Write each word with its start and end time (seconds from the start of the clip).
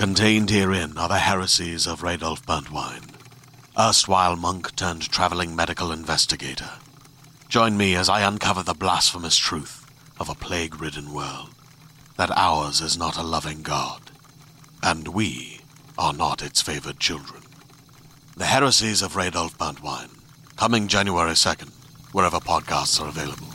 Contained 0.00 0.48
herein 0.48 0.96
are 0.96 1.10
the 1.10 1.18
heresies 1.18 1.86
of 1.86 2.00
Radolf 2.00 2.40
Burntwine, 2.46 3.04
erstwhile 3.78 4.34
monk 4.34 4.74
turned 4.74 5.02
traveling 5.10 5.54
medical 5.54 5.92
investigator. 5.92 6.70
Join 7.50 7.76
me 7.76 7.94
as 7.94 8.08
I 8.08 8.22
uncover 8.22 8.62
the 8.62 8.72
blasphemous 8.72 9.36
truth 9.36 9.84
of 10.18 10.30
a 10.30 10.34
plague 10.34 10.80
ridden 10.80 11.12
world 11.12 11.50
that 12.16 12.30
ours 12.34 12.80
is 12.80 12.96
not 12.96 13.18
a 13.18 13.22
loving 13.22 13.60
God, 13.60 14.10
and 14.82 15.08
we 15.08 15.60
are 15.98 16.14
not 16.14 16.42
its 16.42 16.62
favored 16.62 16.98
children. 16.98 17.42
The 18.38 18.46
Heresies 18.46 19.02
of 19.02 19.16
Radolf 19.16 19.58
Burntwine, 19.58 20.18
coming 20.56 20.88
January 20.88 21.32
2nd, 21.32 21.72
wherever 22.14 22.38
podcasts 22.38 22.98
are 23.02 23.08
available. 23.08 23.48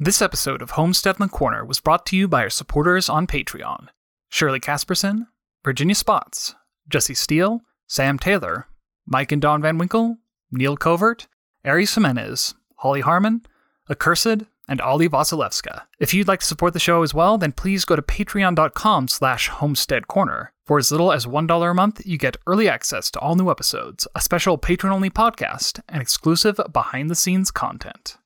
This 0.00 0.20
episode 0.20 0.60
of 0.60 0.72
Homestead 0.72 1.20
in 1.20 1.26
the 1.26 1.30
Corner 1.30 1.64
was 1.64 1.78
brought 1.78 2.04
to 2.06 2.16
you 2.16 2.26
by 2.26 2.42
our 2.42 2.50
supporters 2.50 3.08
on 3.08 3.28
Patreon 3.28 3.86
Shirley 4.30 4.60
Casperson, 4.60 5.26
Virginia 5.64 5.94
Spots, 5.94 6.54
Jesse 6.88 7.14
Steele, 7.14 7.60
Sam 7.88 8.18
Taylor, 8.18 8.68
Mike 9.06 9.32
and 9.32 9.42
Don 9.42 9.60
Van 9.60 9.76
Winkle, 9.76 10.18
Neil 10.52 10.76
Covert, 10.76 11.26
Aries 11.64 11.94
Jimenez, 11.94 12.54
Holly 12.76 13.00
Harmon, 13.00 13.42
Accursed, 13.90 14.44
and 14.68 14.80
Ali 14.80 15.08
Vasilevska. 15.08 15.82
If 15.98 16.14
you'd 16.14 16.28
like 16.28 16.40
to 16.40 16.46
support 16.46 16.74
the 16.74 16.78
show 16.78 17.02
as 17.02 17.12
well, 17.12 17.38
then 17.38 17.50
please 17.50 17.84
go 17.84 17.96
to 17.96 18.02
patreon.com 18.02 19.08
slash 19.08 19.48
homestead 19.48 20.06
corner. 20.06 20.52
For 20.64 20.78
as 20.78 20.92
little 20.92 21.12
as 21.12 21.26
$1 21.26 21.70
a 21.70 21.74
month, 21.74 22.06
you 22.06 22.16
get 22.16 22.36
early 22.46 22.68
access 22.68 23.10
to 23.10 23.18
all 23.18 23.34
new 23.34 23.50
episodes, 23.50 24.06
a 24.14 24.20
special 24.20 24.56
patron-only 24.56 25.10
podcast, 25.10 25.80
and 25.88 26.00
exclusive 26.00 26.60
behind-the-scenes 26.72 27.50
content. 27.50 28.16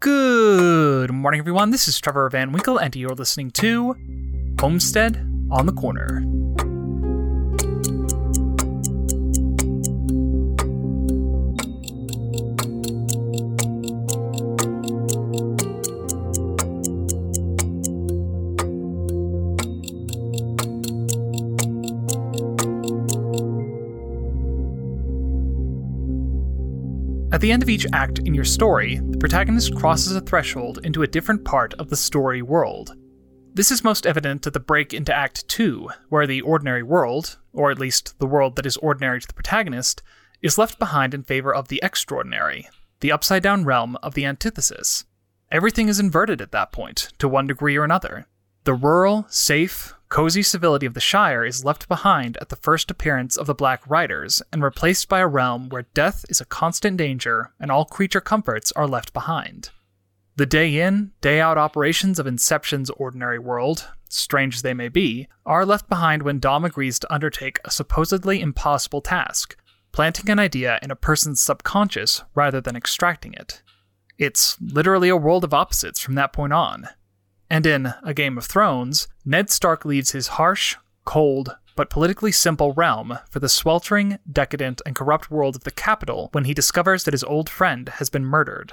Good 0.00 1.12
morning, 1.12 1.38
everyone. 1.38 1.70
This 1.70 1.86
is 1.86 2.00
Trevor 2.00 2.28
Van 2.28 2.50
Winkle, 2.50 2.76
and 2.76 2.96
you're 2.96 3.14
listening 3.14 3.52
to 3.52 3.94
Homestead 4.62 5.16
on 5.50 5.66
the 5.66 5.72
Corner. 5.72 6.22
At 27.32 27.40
the 27.40 27.50
end 27.50 27.64
of 27.64 27.68
each 27.68 27.84
act 27.92 28.20
in 28.20 28.32
your 28.32 28.44
story, 28.44 29.00
the 29.08 29.18
protagonist 29.18 29.74
crosses 29.74 30.14
a 30.14 30.20
threshold 30.20 30.78
into 30.84 31.02
a 31.02 31.08
different 31.08 31.44
part 31.44 31.74
of 31.80 31.88
the 31.88 31.96
story 31.96 32.42
world. 32.42 32.94
This 33.54 33.70
is 33.70 33.84
most 33.84 34.06
evident 34.06 34.46
at 34.46 34.54
the 34.54 34.60
break 34.60 34.94
into 34.94 35.14
Act 35.14 35.46
2, 35.46 35.90
where 36.08 36.26
the 36.26 36.40
ordinary 36.40 36.82
world, 36.82 37.36
or 37.52 37.70
at 37.70 37.78
least 37.78 38.18
the 38.18 38.26
world 38.26 38.56
that 38.56 38.64
is 38.64 38.78
ordinary 38.78 39.20
to 39.20 39.26
the 39.26 39.34
protagonist, 39.34 40.02
is 40.40 40.56
left 40.56 40.78
behind 40.78 41.12
in 41.12 41.22
favor 41.22 41.54
of 41.54 41.68
the 41.68 41.78
extraordinary, 41.82 42.66
the 43.00 43.12
upside 43.12 43.42
down 43.42 43.66
realm 43.66 43.98
of 44.02 44.14
the 44.14 44.24
antithesis. 44.24 45.04
Everything 45.50 45.88
is 45.88 46.00
inverted 46.00 46.40
at 46.40 46.50
that 46.52 46.72
point, 46.72 47.12
to 47.18 47.28
one 47.28 47.46
degree 47.46 47.76
or 47.76 47.84
another. 47.84 48.26
The 48.64 48.72
rural, 48.72 49.26
safe, 49.28 49.92
cozy 50.08 50.42
civility 50.42 50.86
of 50.86 50.94
the 50.94 51.00
Shire 51.00 51.44
is 51.44 51.62
left 51.62 51.88
behind 51.88 52.38
at 52.38 52.48
the 52.48 52.56
first 52.56 52.90
appearance 52.90 53.36
of 53.36 53.46
the 53.46 53.54
Black 53.54 53.82
Riders 53.86 54.40
and 54.50 54.62
replaced 54.62 55.10
by 55.10 55.20
a 55.20 55.26
realm 55.26 55.68
where 55.68 55.88
death 55.92 56.24
is 56.30 56.40
a 56.40 56.46
constant 56.46 56.96
danger 56.96 57.52
and 57.60 57.70
all 57.70 57.84
creature 57.84 58.22
comforts 58.22 58.72
are 58.72 58.88
left 58.88 59.12
behind. 59.12 59.68
The 60.36 60.46
day 60.46 60.80
in, 60.80 61.12
day 61.20 61.42
out 61.42 61.58
operations 61.58 62.18
of 62.18 62.26
Inception's 62.26 62.88
ordinary 62.90 63.38
world, 63.38 63.88
strange 64.08 64.56
as 64.56 64.62
they 64.62 64.72
may 64.72 64.88
be, 64.88 65.28
are 65.44 65.66
left 65.66 65.90
behind 65.90 66.22
when 66.22 66.38
Dom 66.38 66.64
agrees 66.64 66.98
to 67.00 67.12
undertake 67.12 67.60
a 67.66 67.70
supposedly 67.70 68.40
impossible 68.40 69.02
task, 69.02 69.56
planting 69.92 70.30
an 70.30 70.38
idea 70.38 70.78
in 70.82 70.90
a 70.90 70.96
person's 70.96 71.38
subconscious 71.38 72.22
rather 72.34 72.62
than 72.62 72.76
extracting 72.76 73.34
it. 73.34 73.62
It's 74.16 74.58
literally 74.58 75.10
a 75.10 75.18
world 75.18 75.44
of 75.44 75.52
opposites 75.52 76.00
from 76.00 76.14
that 76.14 76.32
point 76.32 76.54
on. 76.54 76.88
And 77.50 77.66
in 77.66 77.92
A 78.02 78.14
Game 78.14 78.38
of 78.38 78.46
Thrones, 78.46 79.08
Ned 79.26 79.50
Stark 79.50 79.84
leaves 79.84 80.12
his 80.12 80.28
harsh, 80.28 80.76
cold, 81.04 81.56
but 81.76 81.90
politically 81.90 82.32
simple 82.32 82.72
realm 82.72 83.18
for 83.28 83.38
the 83.38 83.50
sweltering, 83.50 84.18
decadent, 84.30 84.80
and 84.86 84.96
corrupt 84.96 85.30
world 85.30 85.56
of 85.56 85.64
the 85.64 85.70
capital 85.70 86.30
when 86.32 86.44
he 86.44 86.54
discovers 86.54 87.04
that 87.04 87.12
his 87.12 87.24
old 87.24 87.50
friend 87.50 87.90
has 87.90 88.08
been 88.08 88.24
murdered. 88.24 88.72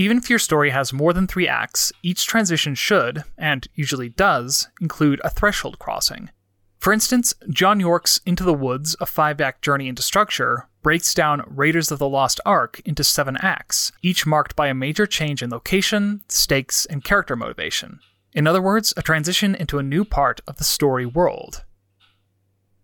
Even 0.00 0.16
if 0.16 0.30
your 0.30 0.38
story 0.38 0.70
has 0.70 0.92
more 0.92 1.12
than 1.12 1.26
three 1.26 1.48
acts, 1.48 1.92
each 2.04 2.24
transition 2.24 2.76
should, 2.76 3.24
and 3.36 3.66
usually 3.74 4.08
does, 4.08 4.68
include 4.80 5.20
a 5.24 5.30
threshold 5.30 5.80
crossing. 5.80 6.30
For 6.78 6.92
instance, 6.92 7.34
John 7.50 7.80
Yorke's 7.80 8.20
Into 8.24 8.44
the 8.44 8.54
Woods, 8.54 8.94
a 9.00 9.06
five 9.06 9.40
act 9.40 9.60
journey 9.60 9.88
into 9.88 10.00
structure, 10.00 10.68
breaks 10.82 11.12
down 11.12 11.42
Raiders 11.48 11.90
of 11.90 11.98
the 11.98 12.08
Lost 12.08 12.38
Ark 12.46 12.80
into 12.84 13.02
seven 13.02 13.36
acts, 13.38 13.90
each 14.00 14.24
marked 14.24 14.54
by 14.54 14.68
a 14.68 14.74
major 14.74 15.04
change 15.04 15.42
in 15.42 15.50
location, 15.50 16.22
stakes, 16.28 16.86
and 16.86 17.02
character 17.02 17.34
motivation. 17.34 17.98
In 18.32 18.46
other 18.46 18.62
words, 18.62 18.94
a 18.96 19.02
transition 19.02 19.56
into 19.56 19.80
a 19.80 19.82
new 19.82 20.04
part 20.04 20.40
of 20.46 20.58
the 20.58 20.64
story 20.64 21.06
world. 21.06 21.64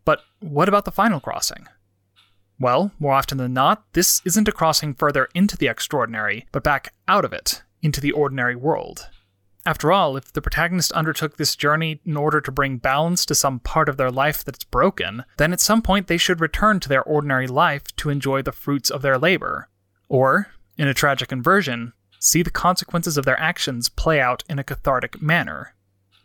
But 0.04 0.22
what 0.40 0.68
about 0.68 0.84
the 0.84 0.90
final 0.90 1.20
crossing? 1.20 1.68
Well, 2.58 2.92
more 2.98 3.14
often 3.14 3.38
than 3.38 3.52
not, 3.52 3.84
this 3.92 4.22
isn't 4.24 4.48
a 4.48 4.52
crossing 4.52 4.94
further 4.94 5.28
into 5.34 5.56
the 5.56 5.68
extraordinary, 5.68 6.46
but 6.52 6.62
back 6.62 6.94
out 7.08 7.24
of 7.24 7.32
it, 7.32 7.62
into 7.82 8.00
the 8.00 8.12
ordinary 8.12 8.54
world. 8.54 9.08
After 9.66 9.90
all, 9.90 10.16
if 10.16 10.32
the 10.32 10.42
protagonist 10.42 10.92
undertook 10.92 11.36
this 11.36 11.56
journey 11.56 12.00
in 12.04 12.16
order 12.16 12.40
to 12.42 12.52
bring 12.52 12.76
balance 12.76 13.24
to 13.26 13.34
some 13.34 13.60
part 13.60 13.88
of 13.88 13.96
their 13.96 14.10
life 14.10 14.44
that's 14.44 14.64
broken, 14.64 15.24
then 15.38 15.54
at 15.54 15.60
some 15.60 15.80
point 15.80 16.06
they 16.06 16.18
should 16.18 16.40
return 16.40 16.80
to 16.80 16.88
their 16.88 17.02
ordinary 17.02 17.46
life 17.46 17.84
to 17.96 18.10
enjoy 18.10 18.42
the 18.42 18.52
fruits 18.52 18.90
of 18.90 19.00
their 19.00 19.18
labor. 19.18 19.70
Or, 20.08 20.48
in 20.76 20.86
a 20.86 20.94
tragic 20.94 21.32
inversion, 21.32 21.94
see 22.18 22.42
the 22.42 22.50
consequences 22.50 23.16
of 23.16 23.24
their 23.24 23.40
actions 23.40 23.88
play 23.88 24.20
out 24.20 24.44
in 24.50 24.58
a 24.58 24.64
cathartic 24.64 25.22
manner. 25.22 25.74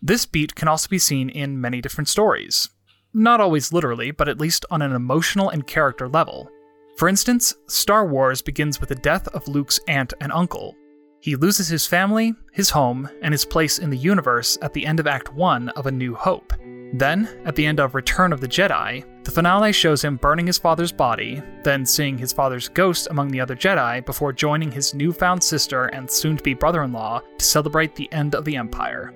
This 0.01 0.25
beat 0.25 0.55
can 0.55 0.67
also 0.67 0.89
be 0.89 0.99
seen 0.99 1.29
in 1.29 1.61
many 1.61 1.81
different 1.81 2.09
stories, 2.09 2.69
not 3.13 3.41
always 3.41 3.73
literally, 3.73 4.11
but 4.11 4.29
at 4.29 4.39
least 4.39 4.65
on 4.69 4.81
an 4.81 4.93
emotional 4.93 5.49
and 5.49 5.65
character 5.65 6.07
level. 6.07 6.49
For 6.97 7.07
instance, 7.07 7.55
Star 7.67 8.05
Wars 8.05 8.41
begins 8.41 8.79
with 8.79 8.89
the 8.89 8.95
death 8.95 9.27
of 9.29 9.47
Luke's 9.47 9.79
aunt 9.87 10.13
and 10.19 10.31
uncle. 10.31 10.75
He 11.21 11.35
loses 11.35 11.67
his 11.67 11.85
family, 11.85 12.33
his 12.53 12.69
home, 12.69 13.09
and 13.21 13.33
his 13.33 13.45
place 13.45 13.79
in 13.79 13.89
the 13.89 13.97
universe 13.97 14.57
at 14.61 14.73
the 14.73 14.85
end 14.85 14.99
of 14.99 15.07
Act 15.07 15.33
1 15.33 15.69
of 15.69 15.85
A 15.85 15.91
New 15.91 16.15
Hope. 16.15 16.53
Then, 16.93 17.27
at 17.45 17.55
the 17.55 17.65
end 17.65 17.79
of 17.79 17.93
Return 17.93 18.33
of 18.33 18.41
the 18.41 18.47
Jedi, 18.47 19.05
the 19.23 19.31
finale 19.31 19.71
shows 19.71 20.03
him 20.03 20.15
burning 20.15 20.47
his 20.47 20.57
father's 20.57 20.91
body, 20.91 21.41
then 21.63 21.85
seeing 21.85 22.17
his 22.17 22.33
father's 22.33 22.67
ghost 22.67 23.07
among 23.11 23.29
the 23.29 23.41
other 23.41 23.55
Jedi 23.55 24.05
before 24.05 24.33
joining 24.33 24.71
his 24.71 24.93
newfound 24.95 25.43
sister 25.43 25.85
and 25.87 26.09
soon 26.09 26.37
to 26.37 26.43
be 26.43 26.53
brother 26.53 26.83
in 26.83 26.91
law 26.91 27.21
to 27.37 27.45
celebrate 27.45 27.95
the 27.95 28.11
end 28.11 28.33
of 28.33 28.43
the 28.43 28.55
Empire. 28.55 29.13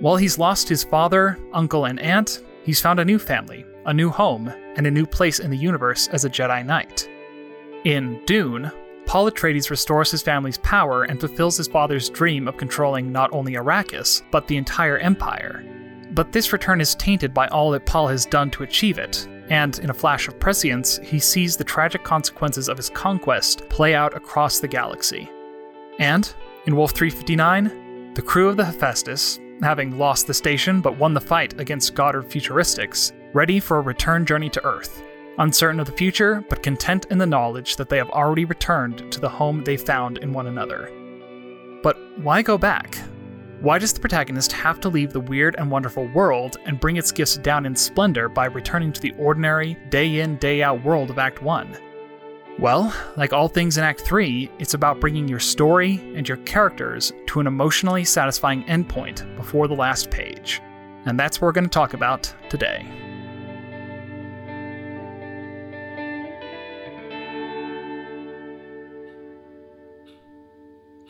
While 0.00 0.16
he's 0.16 0.38
lost 0.38 0.68
his 0.68 0.82
father, 0.82 1.38
uncle, 1.52 1.84
and 1.84 2.00
aunt, 2.00 2.42
He's 2.64 2.80
found 2.80 3.00
a 3.00 3.04
new 3.04 3.18
family, 3.18 3.64
a 3.86 3.92
new 3.92 4.10
home, 4.10 4.52
and 4.76 4.86
a 4.86 4.90
new 4.90 5.06
place 5.06 5.40
in 5.40 5.50
the 5.50 5.56
universe 5.56 6.08
as 6.08 6.24
a 6.24 6.30
Jedi 6.30 6.64
Knight. 6.64 7.08
In 7.84 8.20
Dune, 8.24 8.70
Paul 9.04 9.30
Atreides 9.30 9.68
restores 9.68 10.12
his 10.12 10.22
family's 10.22 10.58
power 10.58 11.02
and 11.04 11.18
fulfills 11.18 11.56
his 11.56 11.66
father's 11.66 12.08
dream 12.08 12.46
of 12.46 12.56
controlling 12.56 13.10
not 13.10 13.32
only 13.32 13.54
Arrakis, 13.54 14.22
but 14.30 14.46
the 14.46 14.56
entire 14.56 14.98
Empire. 14.98 15.64
But 16.12 16.30
this 16.30 16.52
return 16.52 16.80
is 16.80 16.94
tainted 16.94 17.34
by 17.34 17.48
all 17.48 17.70
that 17.72 17.86
Paul 17.86 18.06
has 18.08 18.26
done 18.26 18.50
to 18.52 18.62
achieve 18.62 18.98
it, 18.98 19.26
and 19.48 19.78
in 19.80 19.90
a 19.90 19.94
flash 19.94 20.28
of 20.28 20.38
prescience, 20.38 20.98
he 21.02 21.18
sees 21.18 21.56
the 21.56 21.64
tragic 21.64 22.04
consequences 22.04 22.68
of 22.68 22.76
his 22.76 22.90
conquest 22.90 23.68
play 23.68 23.94
out 23.94 24.16
across 24.16 24.60
the 24.60 24.68
galaxy. 24.68 25.28
And, 25.98 26.32
in 26.66 26.76
Wolf 26.76 26.92
359, 26.92 28.14
the 28.14 28.22
crew 28.22 28.48
of 28.48 28.56
the 28.56 28.64
Hephaestus, 28.64 29.40
having 29.62 29.98
lost 29.98 30.26
the 30.26 30.34
station 30.34 30.80
but 30.80 30.96
won 30.96 31.14
the 31.14 31.20
fight 31.20 31.60
against 31.60 31.94
Goddard 31.94 32.28
Futuristics, 32.28 33.12
ready 33.32 33.60
for 33.60 33.78
a 33.78 33.82
return 33.82 34.26
journey 34.26 34.50
to 34.50 34.64
Earth. 34.64 35.02
Uncertain 35.38 35.80
of 35.80 35.86
the 35.86 35.92
future, 35.92 36.44
but 36.48 36.62
content 36.62 37.06
in 37.10 37.18
the 37.18 37.26
knowledge 37.26 37.76
that 37.76 37.88
they 37.88 37.96
have 37.96 38.10
already 38.10 38.44
returned 38.44 39.10
to 39.12 39.20
the 39.20 39.28
home 39.28 39.64
they 39.64 39.76
found 39.76 40.18
in 40.18 40.32
one 40.32 40.46
another. 40.46 40.90
But 41.82 41.96
why 42.18 42.42
go 42.42 42.58
back? 42.58 42.98
Why 43.60 43.78
does 43.78 43.92
the 43.92 44.00
protagonist 44.00 44.52
have 44.52 44.80
to 44.80 44.88
leave 44.88 45.12
the 45.12 45.20
weird 45.20 45.54
and 45.56 45.70
wonderful 45.70 46.06
world 46.08 46.56
and 46.66 46.80
bring 46.80 46.96
its 46.96 47.12
gifts 47.12 47.36
down 47.36 47.64
in 47.64 47.76
splendor 47.76 48.28
by 48.28 48.46
returning 48.46 48.92
to 48.92 49.00
the 49.00 49.12
ordinary, 49.12 49.78
day 49.88 50.20
in, 50.20 50.36
day 50.36 50.62
out 50.62 50.82
world 50.84 51.10
of 51.10 51.18
Act 51.18 51.42
1? 51.42 51.91
Well, 52.58 52.94
like 53.16 53.32
all 53.32 53.48
things 53.48 53.78
in 53.78 53.84
Act 53.84 54.02
3, 54.02 54.50
it's 54.58 54.74
about 54.74 55.00
bringing 55.00 55.26
your 55.26 55.40
story 55.40 55.96
and 56.14 56.28
your 56.28 56.36
characters 56.38 57.12
to 57.26 57.40
an 57.40 57.46
emotionally 57.46 58.04
satisfying 58.04 58.62
endpoint 58.64 59.36
before 59.36 59.66
the 59.66 59.74
last 59.74 60.10
page. 60.10 60.60
And 61.06 61.18
that's 61.18 61.40
what 61.40 61.46
we're 61.46 61.52
going 61.52 61.64
to 61.64 61.70
talk 61.70 61.94
about 61.94 62.32
today. 62.50 62.86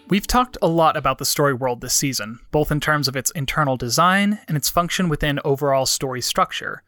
We've 0.09 0.27
talked 0.27 0.59
a 0.63 0.69
lot 0.69 0.97
about 0.97 1.19
the 1.19 1.25
story 1.25 1.55
world 1.55 1.81
this 1.81 1.95
season, 1.95 2.41
both 2.51 2.71
in 2.71 2.81
terms 2.81 3.09
of 3.09 3.17
its 3.17 3.31
internal 3.33 3.77
design 3.77 4.41
and 4.47 4.57
its 4.57 4.69
function 4.69 5.09
within 5.09 5.41
overall 5.45 5.87
story 5.87 6.21
structure. 6.21 6.83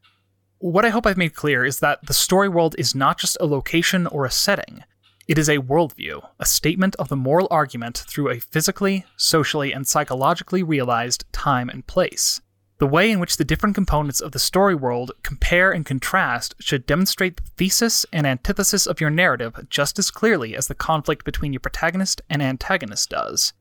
What 0.59 0.85
I 0.85 0.91
hope 0.91 1.07
I've 1.07 1.17
made 1.17 1.35
clear 1.35 1.65
is 1.65 1.81
that 1.81 2.07
the 2.07 2.15
story 2.15 2.49
world 2.49 2.75
is 2.79 2.95
not 2.95 3.19
just 3.19 3.37
a 3.41 3.47
location 3.47 4.07
or 4.07 4.25
a 4.25 4.31
setting. 4.31 4.85
It 5.27 5.39
is 5.39 5.49
a 5.49 5.59
worldview, 5.59 6.27
a 6.39 6.47
statement 6.47 6.95
of 6.97 7.09
the 7.09 7.17
moral 7.17 7.49
argument 7.51 8.05
through 8.09 8.31
a 8.31 8.41
physically, 8.41 9.05
socially, 9.17 9.73
and 9.73 9.87
psychologically 9.87 10.63
realized 10.63 11.25
time 11.33 11.69
and 11.69 11.87
place. 11.87 12.41
The 12.79 12.87
way 12.87 13.11
in 13.11 13.21
which 13.21 13.37
the 13.37 13.45
different 13.45 13.75
components 13.75 14.21
of 14.21 14.33
the 14.33 14.39
story 14.39 14.75
world 14.75 15.13
compare 15.23 15.71
and 15.71 15.87
contrast 15.87 16.55
should 16.59 16.87
demonstrate 16.87 17.37
the 17.37 17.49
thesis 17.57 18.05
and 18.13 18.27
antithesis 18.27 18.87
of 18.87 19.01
your 19.01 19.11
narrative 19.11 19.67
just 19.71 19.99
as 19.99 20.11
clearly 20.11 20.57
as 20.57 20.67
the 20.67 20.75
conflict 20.75 21.25
between 21.25 21.53
your 21.53 21.61
protagonist 21.61 22.21
and 22.29 22.43
antagonist 22.43 23.11
does. 23.11 23.53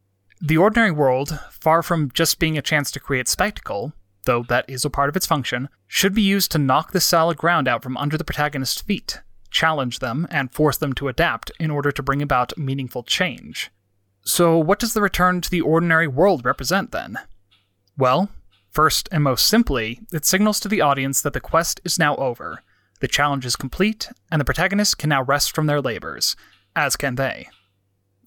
The 0.41 0.57
ordinary 0.57 0.91
world, 0.91 1.39
far 1.51 1.83
from 1.83 2.11
just 2.11 2.39
being 2.39 2.57
a 2.57 2.61
chance 2.61 2.91
to 2.91 2.99
create 2.99 3.27
spectacle, 3.27 3.93
though 4.25 4.43
that 4.49 4.65
is 4.67 4.83
a 4.83 4.89
part 4.89 5.09
of 5.09 5.15
its 5.15 5.27
function, 5.27 5.69
should 5.93 6.15
be 6.15 6.23
used 6.23 6.51
to 6.51 6.57
knock 6.57 6.91
the 6.91 6.99
solid 6.99 7.37
ground 7.37 7.67
out 7.67 7.83
from 7.83 7.95
under 7.97 8.17
the 8.17 8.23
protagonist's 8.23 8.81
feet, 8.81 9.21
challenge 9.51 9.99
them, 9.99 10.25
and 10.31 10.51
force 10.51 10.77
them 10.77 10.91
to 10.93 11.07
adapt 11.07 11.51
in 11.59 11.69
order 11.69 11.91
to 11.91 12.01
bring 12.01 12.19
about 12.19 12.57
meaningful 12.57 13.03
change. 13.03 13.69
So, 14.25 14.57
what 14.57 14.79
does 14.79 14.95
the 14.95 15.01
return 15.01 15.41
to 15.41 15.51
the 15.51 15.61
ordinary 15.61 16.07
world 16.07 16.43
represent 16.43 16.91
then? 16.91 17.19
Well, 17.95 18.29
First 18.73 19.07
and 19.11 19.23
most 19.23 19.45
simply, 19.45 19.99
it 20.11 20.25
signals 20.25 20.59
to 20.61 20.67
the 20.67 20.81
audience 20.81 21.21
that 21.21 21.33
the 21.33 21.39
quest 21.39 21.79
is 21.85 21.99
now 21.99 22.15
over, 22.15 22.63
the 23.01 23.07
challenge 23.07 23.45
is 23.45 23.55
complete, 23.55 24.09
and 24.31 24.41
the 24.41 24.45
protagonists 24.45 24.95
can 24.95 25.09
now 25.09 25.21
rest 25.21 25.53
from 25.53 25.67
their 25.67 25.79
labors, 25.79 26.35
as 26.75 26.95
can 26.95 27.13
they. 27.13 27.49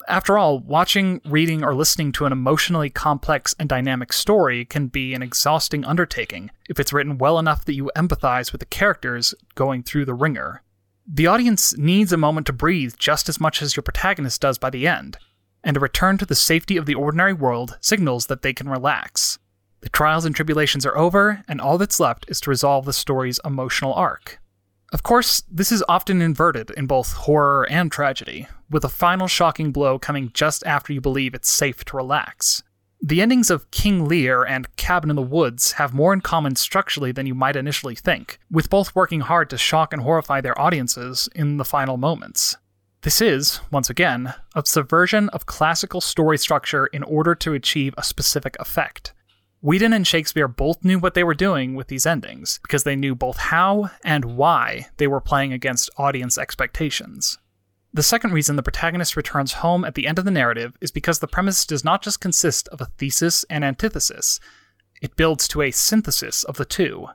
After 0.09 0.39
all, 0.39 0.61
watching, 0.61 1.21
reading, 1.25 1.65
or 1.65 1.75
listening 1.75 2.13
to 2.13 2.27
an 2.27 2.33
emotionally 2.33 2.91
complex 2.91 3.57
and 3.59 3.69
dynamic 3.69 4.13
story 4.13 4.65
can 4.65 4.87
be 4.87 5.15
an 5.15 5.23
exhausting 5.23 5.85
undertaking 5.85 6.53
if 6.69 6.79
it's 6.79 6.93
written 6.93 7.19
well 7.19 7.41
enough 7.41 7.65
that 7.65 7.75
you 7.75 7.91
empathize 7.97 8.53
with 8.53 8.61
the 8.61 8.67
characters 8.67 9.35
going 9.57 9.83
through 9.83 10.05
the 10.05 10.15
ringer. 10.15 10.63
The 11.09 11.27
audience 11.27 11.77
needs 11.77 12.13
a 12.13 12.17
moment 12.17 12.47
to 12.47 12.53
breathe 12.53 12.95
just 12.99 13.29
as 13.29 13.41
much 13.41 13.61
as 13.63 13.75
your 13.75 13.83
protagonist 13.83 14.41
does 14.41 14.59
by 14.59 14.71
the 14.71 14.87
end, 14.87 15.19
and 15.65 15.77
a 15.77 15.81
return 15.81 16.19
to 16.19 16.27
the 16.27 16.37
safety 16.37 16.77
of 16.77 16.87
the 16.87 16.95
ordinary 16.95 17.33
world 17.33 17.77
signals 17.81 18.27
that 18.27 18.43
they 18.43 18.53
can 18.53 18.69
relax. 18.69 19.41
The 19.81 19.89
trials 19.89 20.25
and 20.25 20.37
tribulations 20.37 20.87
are 20.87 20.97
over, 20.97 21.43
and 21.49 21.61
all 21.61 21.79
that's 21.79 21.99
left 21.99 22.27
is 22.29 22.41
to 22.43 22.51
resolve 22.51 22.85
the 22.85 22.93
story's 22.93 23.41
emotional 23.45 23.95
arc. 23.95 24.41
Of 24.93 25.03
course, 25.03 25.43
this 25.51 25.73
is 25.73 25.85
often 25.89 26.23
inverted 26.23 26.71
in 26.71 26.87
both 26.87 27.13
horror 27.13 27.67
and 27.69 27.91
tragedy, 27.91 28.47
with 28.71 28.85
a 28.85 28.89
final 28.89 29.27
shocking 29.27 29.73
blow 29.73 29.99
coming 29.99 30.31
just 30.33 30.65
after 30.65 30.93
you 30.93 31.01
believe 31.01 31.35
it's 31.35 31.49
safe 31.49 31.85
to 31.87 31.97
relax. 31.97 32.63
The 33.03 33.21
endings 33.21 33.51
of 33.51 33.71
King 33.71 34.07
Lear 34.07 34.45
and 34.45 34.75
Cabin 34.77 35.11
in 35.11 35.17
the 35.17 35.23
Woods 35.23 35.73
have 35.73 35.93
more 35.93 36.13
in 36.13 36.21
common 36.21 36.57
structurally 36.57 37.13
than 37.13 37.27
you 37.27 37.35
might 37.35 37.57
initially 37.57 37.95
think, 37.95 38.39
with 38.51 38.71
both 38.71 38.95
working 38.95 39.21
hard 39.21 39.51
to 39.51 39.59
shock 39.59 39.93
and 39.93 40.03
horrify 40.03 40.41
their 40.41 40.59
audiences 40.59 41.29
in 41.35 41.57
the 41.57 41.65
final 41.65 41.97
moments. 41.97 42.57
This 43.03 43.21
is, 43.21 43.61
once 43.71 43.91
again, 43.91 44.35
a 44.55 44.65
subversion 44.65 45.29
of 45.29 45.47
classical 45.47 46.01
story 46.01 46.39
structure 46.39 46.87
in 46.87 47.03
order 47.03 47.35
to 47.35 47.55
achieve 47.55 47.95
a 47.99 48.03
specific 48.03 48.57
effect. 48.59 49.13
Whedon 49.63 49.93
and 49.93 50.07
Shakespeare 50.07 50.49
both 50.49 50.85
knew 50.85 50.99
what 50.99 51.15
they 51.15 51.25
were 51.25 51.35
doing 51.35 51.75
with 51.75 51.89
these 51.89 52.07
endings, 52.07 52.61
because 52.63 52.85
they 52.85 52.95
knew 52.95 53.15
both 53.15 53.37
how 53.37 53.91
and 54.05 54.37
why 54.37 54.89
they 54.99 55.07
were 55.07 55.21
playing 55.21 55.53
against 55.53 55.91
audience 55.97 56.39
expectations. 56.39 57.39
The 57.93 58.03
second 58.03 58.33
reason 58.33 58.57
the 58.57 58.63
protagonist 58.63 59.17
returns 59.17 59.55
home 59.55 59.85
at 59.85 59.95
the 59.95 60.07
end 60.07 60.19
of 60.19 60.27
the 60.27 60.31
narrative 60.31 60.77
is 60.83 60.91
because 60.91 61.19
the 61.19 61.27
premise 61.27 61.65
does 61.65 61.83
not 61.83 62.03
just 62.03 62.21
consist 62.21 62.69
of 62.69 62.81
a 62.81 62.91
thesis 62.99 63.45
and 63.49 63.65
antithesis, 63.65 64.39
it 65.01 65.17
builds 65.17 65.49
to 65.49 65.63
a 65.63 65.71
synthesis 65.71 66.45
of 66.45 66.59
the 66.59 66.65
two. 66.65 67.07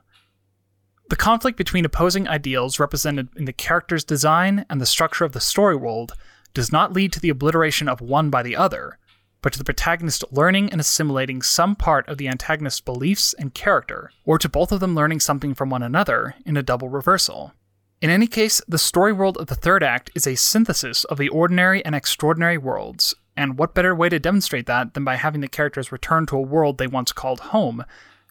The 1.08 1.16
conflict 1.16 1.56
between 1.56 1.84
opposing 1.84 2.26
ideals 2.26 2.80
represented 2.80 3.28
in 3.36 3.44
the 3.44 3.52
character's 3.52 4.04
design 4.04 4.66
and 4.68 4.80
the 4.80 4.86
structure 4.86 5.24
of 5.24 5.32
the 5.32 5.40
story 5.40 5.76
world 5.76 6.14
does 6.54 6.72
not 6.72 6.92
lead 6.92 7.12
to 7.12 7.20
the 7.20 7.28
obliteration 7.28 7.88
of 7.88 8.00
one 8.00 8.30
by 8.30 8.42
the 8.42 8.56
other, 8.56 8.98
but 9.42 9.52
to 9.52 9.58
the 9.58 9.64
protagonist 9.64 10.24
learning 10.30 10.70
and 10.70 10.80
assimilating 10.80 11.42
some 11.42 11.74
part 11.76 12.08
of 12.08 12.16
the 12.16 12.28
antagonist's 12.28 12.80
beliefs 12.80 13.34
and 13.34 13.54
character, 13.54 14.10
or 14.24 14.38
to 14.38 14.48
both 14.48 14.72
of 14.72 14.80
them 14.80 14.94
learning 14.94 15.20
something 15.20 15.52
from 15.52 15.68
one 15.68 15.82
another 15.82 16.34
in 16.46 16.56
a 16.56 16.62
double 16.62 16.88
reversal. 16.88 17.52
In 18.00 18.10
any 18.10 18.26
case, 18.26 18.60
the 18.66 18.78
story 18.78 19.12
world 19.12 19.36
of 19.36 19.48
the 19.48 19.54
third 19.54 19.82
act 19.82 20.10
is 20.14 20.26
a 20.26 20.36
synthesis 20.36 21.04
of 21.04 21.18
the 21.18 21.28
ordinary 21.28 21.84
and 21.84 21.94
extraordinary 21.94 22.58
worlds, 22.58 23.14
and 23.36 23.58
what 23.58 23.74
better 23.74 23.94
way 23.94 24.08
to 24.08 24.18
demonstrate 24.18 24.66
that 24.66 24.94
than 24.94 25.04
by 25.04 25.16
having 25.16 25.40
the 25.40 25.48
characters 25.48 25.92
return 25.92 26.26
to 26.26 26.36
a 26.36 26.40
world 26.40 26.78
they 26.78 26.86
once 26.86 27.12
called 27.12 27.40
home, 27.40 27.84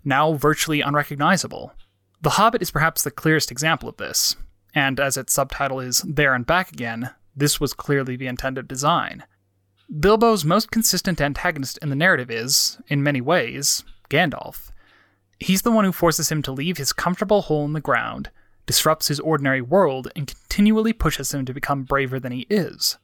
now 0.03 0.33
virtually 0.33 0.81
unrecognizable? 0.81 1.73
The 2.21 2.31
Hobbit 2.31 2.61
is 2.61 2.71
perhaps 2.71 3.03
the 3.03 3.11
clearest 3.11 3.51
example 3.51 3.89
of 3.89 3.97
this, 3.97 4.35
and 4.75 4.99
as 4.99 5.17
its 5.17 5.33
subtitle 5.33 5.79
is 5.79 6.01
There 6.07 6.33
and 6.33 6.45
Back 6.45 6.71
Again, 6.71 7.11
this 7.35 7.59
was 7.59 7.73
clearly 7.73 8.15
the 8.15 8.27
intended 8.27 8.67
design. 8.67 9.23
Bilbo's 9.99 10.45
most 10.45 10.71
consistent 10.71 11.19
antagonist 11.19 11.77
in 11.79 11.89
the 11.89 11.97
narrative 11.97 12.31
is, 12.31 12.77
in 12.87 13.03
many 13.03 13.19
ways, 13.19 13.83
Gandalf. 14.09 14.71
He's 15.37 15.63
the 15.63 15.71
one 15.71 15.83
who 15.83 15.91
forces 15.91 16.31
him 16.31 16.41
to 16.43 16.51
leave 16.53 16.77
his 16.77 16.93
comfortable 16.93 17.41
hole 17.41 17.65
in 17.65 17.73
the 17.73 17.81
ground, 17.81 18.29
disrupts 18.65 19.09
his 19.09 19.19
ordinary 19.19 19.61
world, 19.61 20.09
and 20.15 20.27
continually 20.27 20.93
pushes 20.93 21.33
him 21.33 21.45
to 21.45 21.53
become 21.53 21.83
braver 21.83 22.21
than 22.21 22.31
he 22.31 22.47
is. 22.49 22.97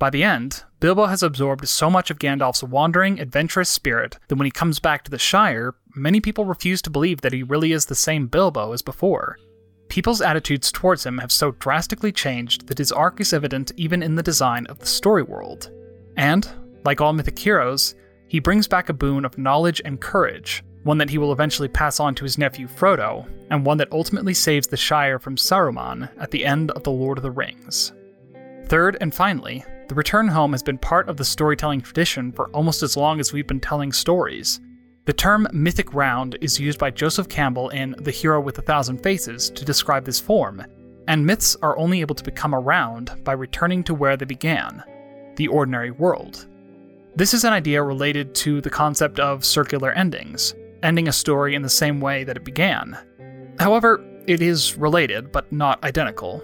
By 0.00 0.10
the 0.10 0.24
end, 0.24 0.64
Bilbo 0.80 1.06
has 1.06 1.22
absorbed 1.22 1.68
so 1.68 1.88
much 1.88 2.10
of 2.10 2.18
Gandalf's 2.18 2.64
wandering, 2.64 3.20
adventurous 3.20 3.68
spirit 3.68 4.18
that 4.26 4.34
when 4.34 4.46
he 4.46 4.50
comes 4.50 4.80
back 4.80 5.04
to 5.04 5.12
the 5.12 5.18
Shire, 5.18 5.76
many 5.94 6.20
people 6.20 6.44
refuse 6.44 6.82
to 6.82 6.90
believe 6.90 7.20
that 7.20 7.32
he 7.32 7.44
really 7.44 7.70
is 7.70 7.86
the 7.86 7.94
same 7.94 8.26
Bilbo 8.26 8.72
as 8.72 8.82
before. 8.82 9.38
People's 9.88 10.20
attitudes 10.20 10.72
towards 10.72 11.06
him 11.06 11.18
have 11.18 11.30
so 11.30 11.52
drastically 11.52 12.10
changed 12.10 12.66
that 12.66 12.78
his 12.78 12.90
arc 12.90 13.20
is 13.20 13.32
evident 13.32 13.70
even 13.76 14.02
in 14.02 14.16
the 14.16 14.24
design 14.24 14.66
of 14.66 14.80
the 14.80 14.86
story 14.86 15.22
world. 15.22 15.70
And, 16.16 16.48
like 16.84 17.00
all 17.00 17.12
mythic 17.12 17.38
heroes, 17.38 17.94
he 18.28 18.38
brings 18.38 18.66
back 18.66 18.88
a 18.88 18.94
boon 18.94 19.24
of 19.24 19.38
knowledge 19.38 19.82
and 19.84 20.00
courage, 20.00 20.64
one 20.84 20.98
that 20.98 21.10
he 21.10 21.18
will 21.18 21.32
eventually 21.32 21.68
pass 21.68 22.00
on 22.00 22.14
to 22.14 22.24
his 22.24 22.38
nephew 22.38 22.66
Frodo, 22.66 23.26
and 23.50 23.64
one 23.64 23.78
that 23.78 23.92
ultimately 23.92 24.34
saves 24.34 24.66
the 24.66 24.76
Shire 24.76 25.18
from 25.18 25.36
Saruman 25.36 26.08
at 26.18 26.30
the 26.30 26.44
end 26.44 26.70
of 26.72 26.82
The 26.82 26.90
Lord 26.90 27.18
of 27.18 27.22
the 27.22 27.30
Rings. 27.30 27.92
Third 28.66 28.96
and 29.00 29.14
finally, 29.14 29.64
the 29.88 29.94
return 29.94 30.28
home 30.28 30.52
has 30.52 30.62
been 30.62 30.78
part 30.78 31.08
of 31.08 31.18
the 31.18 31.24
storytelling 31.24 31.82
tradition 31.82 32.32
for 32.32 32.48
almost 32.50 32.82
as 32.82 32.96
long 32.96 33.20
as 33.20 33.32
we've 33.32 33.46
been 33.46 33.60
telling 33.60 33.92
stories. 33.92 34.60
The 35.04 35.12
term 35.12 35.46
mythic 35.52 35.92
round 35.92 36.38
is 36.40 36.58
used 36.58 36.78
by 36.78 36.90
Joseph 36.90 37.28
Campbell 37.28 37.68
in 37.70 37.94
The 37.98 38.10
Hero 38.10 38.40
with 38.40 38.58
a 38.58 38.62
Thousand 38.62 39.02
Faces 39.02 39.50
to 39.50 39.64
describe 39.64 40.04
this 40.04 40.20
form, 40.20 40.64
and 41.08 41.26
myths 41.26 41.56
are 41.60 41.76
only 41.76 42.00
able 42.00 42.14
to 42.14 42.24
become 42.24 42.54
a 42.54 42.60
round 42.60 43.22
by 43.24 43.32
returning 43.32 43.84
to 43.84 43.94
where 43.94 44.16
they 44.16 44.24
began, 44.24 44.82
the 45.36 45.48
ordinary 45.48 45.90
world. 45.90 46.46
This 47.14 47.34
is 47.34 47.44
an 47.44 47.52
idea 47.52 47.82
related 47.82 48.34
to 48.36 48.60
the 48.60 48.70
concept 48.70 49.20
of 49.20 49.44
circular 49.44 49.92
endings, 49.92 50.54
ending 50.82 51.08
a 51.08 51.12
story 51.12 51.54
in 51.54 51.62
the 51.62 51.68
same 51.68 52.00
way 52.00 52.24
that 52.24 52.36
it 52.36 52.44
began. 52.44 52.98
However, 53.58 54.02
it 54.26 54.40
is 54.40 54.76
related, 54.76 55.32
but 55.32 55.52
not 55.52 55.82
identical. 55.84 56.42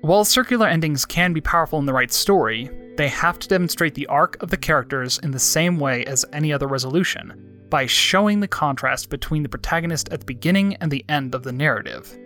While 0.00 0.24
circular 0.24 0.66
endings 0.66 1.04
can 1.04 1.32
be 1.32 1.40
powerful 1.40 1.78
in 1.78 1.86
the 1.86 1.92
right 1.92 2.12
story, 2.12 2.70
they 2.96 3.08
have 3.08 3.38
to 3.38 3.48
demonstrate 3.48 3.94
the 3.94 4.06
arc 4.06 4.42
of 4.42 4.50
the 4.50 4.56
characters 4.56 5.18
in 5.18 5.30
the 5.30 5.38
same 5.38 5.78
way 5.78 6.04
as 6.06 6.24
any 6.32 6.52
other 6.52 6.66
resolution, 6.66 7.66
by 7.68 7.86
showing 7.86 8.40
the 8.40 8.48
contrast 8.48 9.10
between 9.10 9.42
the 9.42 9.48
protagonist 9.48 10.08
at 10.10 10.20
the 10.20 10.26
beginning 10.26 10.74
and 10.76 10.90
the 10.90 11.04
end 11.08 11.34
of 11.34 11.42
the 11.42 11.52
narrative. 11.52 12.18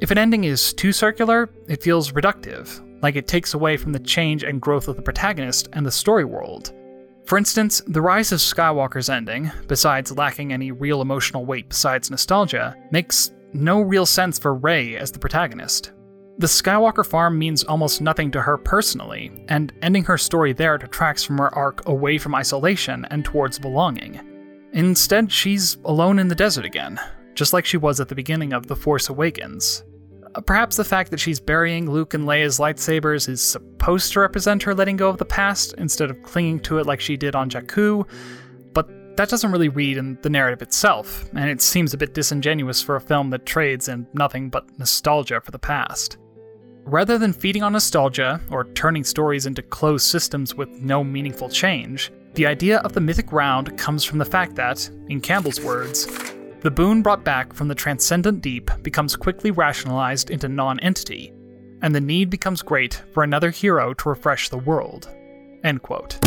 If 0.00 0.10
an 0.10 0.18
ending 0.18 0.44
is 0.44 0.72
too 0.72 0.92
circular, 0.92 1.48
it 1.68 1.82
feels 1.82 2.12
reductive, 2.12 2.80
like 3.04 3.16
it 3.16 3.28
takes 3.28 3.52
away 3.52 3.76
from 3.76 3.92
the 3.92 3.98
change 3.98 4.44
and 4.44 4.62
growth 4.62 4.88
of 4.88 4.96
the 4.96 5.02
protagonist 5.02 5.68
and 5.74 5.84
the 5.84 5.90
story 5.90 6.24
world. 6.24 6.72
For 7.26 7.36
instance, 7.36 7.82
the 7.86 8.00
rise 8.00 8.32
of 8.32 8.38
Skywalker's 8.38 9.10
ending, 9.10 9.52
besides 9.68 10.16
lacking 10.16 10.54
any 10.54 10.72
real 10.72 11.02
emotional 11.02 11.44
weight 11.44 11.68
besides 11.68 12.10
nostalgia, 12.10 12.74
makes 12.92 13.32
no 13.52 13.82
real 13.82 14.06
sense 14.06 14.38
for 14.38 14.54
Rey 14.54 14.96
as 14.96 15.12
the 15.12 15.18
protagonist. 15.18 15.92
The 16.38 16.46
Skywalker 16.46 17.04
farm 17.04 17.38
means 17.38 17.62
almost 17.62 18.00
nothing 18.00 18.30
to 18.30 18.40
her 18.40 18.56
personally, 18.56 19.44
and 19.50 19.74
ending 19.82 20.04
her 20.04 20.16
story 20.16 20.54
there 20.54 20.78
detracts 20.78 21.22
from 21.22 21.36
her 21.36 21.54
arc 21.54 21.86
away 21.86 22.16
from 22.16 22.34
isolation 22.34 23.06
and 23.10 23.22
towards 23.22 23.58
belonging. 23.58 24.18
Instead, 24.72 25.30
she's 25.30 25.76
alone 25.84 26.18
in 26.18 26.28
the 26.28 26.34
desert 26.34 26.64
again, 26.64 26.98
just 27.34 27.52
like 27.52 27.66
she 27.66 27.76
was 27.76 28.00
at 28.00 28.08
the 28.08 28.14
beginning 28.14 28.54
of 28.54 28.66
The 28.66 28.76
Force 28.76 29.10
Awakens. 29.10 29.84
Perhaps 30.46 30.76
the 30.76 30.84
fact 30.84 31.10
that 31.10 31.20
she's 31.20 31.38
burying 31.38 31.88
Luke 31.88 32.12
and 32.14 32.24
Leia's 32.24 32.58
lightsabers 32.58 33.28
is 33.28 33.40
supposed 33.40 34.12
to 34.12 34.20
represent 34.20 34.62
her 34.64 34.74
letting 34.74 34.96
go 34.96 35.08
of 35.08 35.18
the 35.18 35.24
past 35.24 35.74
instead 35.78 36.10
of 36.10 36.22
clinging 36.22 36.60
to 36.60 36.78
it 36.78 36.86
like 36.86 37.00
she 37.00 37.16
did 37.16 37.36
on 37.36 37.48
Jakku, 37.48 38.08
but 38.72 39.16
that 39.16 39.28
doesn't 39.28 39.52
really 39.52 39.68
read 39.68 39.96
in 39.96 40.18
the 40.22 40.30
narrative 40.30 40.60
itself, 40.60 41.24
and 41.36 41.48
it 41.48 41.60
seems 41.60 41.94
a 41.94 41.96
bit 41.96 42.14
disingenuous 42.14 42.82
for 42.82 42.96
a 42.96 43.00
film 43.00 43.30
that 43.30 43.46
trades 43.46 43.88
in 43.88 44.06
nothing 44.12 44.50
but 44.50 44.66
nostalgia 44.78 45.40
for 45.40 45.52
the 45.52 45.58
past. 45.58 46.18
Rather 46.84 47.16
than 47.16 47.32
feeding 47.32 47.62
on 47.62 47.72
nostalgia 47.72 48.40
or 48.50 48.64
turning 48.72 49.04
stories 49.04 49.46
into 49.46 49.62
closed 49.62 50.06
systems 50.06 50.54
with 50.54 50.68
no 50.80 51.04
meaningful 51.04 51.48
change, 51.48 52.12
the 52.34 52.46
idea 52.46 52.78
of 52.78 52.92
the 52.92 53.00
mythic 53.00 53.30
round 53.32 53.78
comes 53.78 54.02
from 54.02 54.18
the 54.18 54.24
fact 54.24 54.56
that, 54.56 54.90
in 55.08 55.20
Campbell's 55.20 55.60
words, 55.60 56.33
the 56.64 56.70
boon 56.70 57.02
brought 57.02 57.22
back 57.24 57.52
from 57.52 57.68
the 57.68 57.74
transcendent 57.74 58.40
deep 58.40 58.70
becomes 58.82 59.16
quickly 59.16 59.50
rationalized 59.50 60.30
into 60.30 60.48
non 60.48 60.80
entity, 60.80 61.30
and 61.82 61.94
the 61.94 62.00
need 62.00 62.30
becomes 62.30 62.62
great 62.62 63.02
for 63.12 63.22
another 63.22 63.50
hero 63.50 63.92
to 63.92 64.08
refresh 64.08 64.48
the 64.48 64.56
world. 64.56 65.14
End 65.62 65.82
quote. 65.82 66.18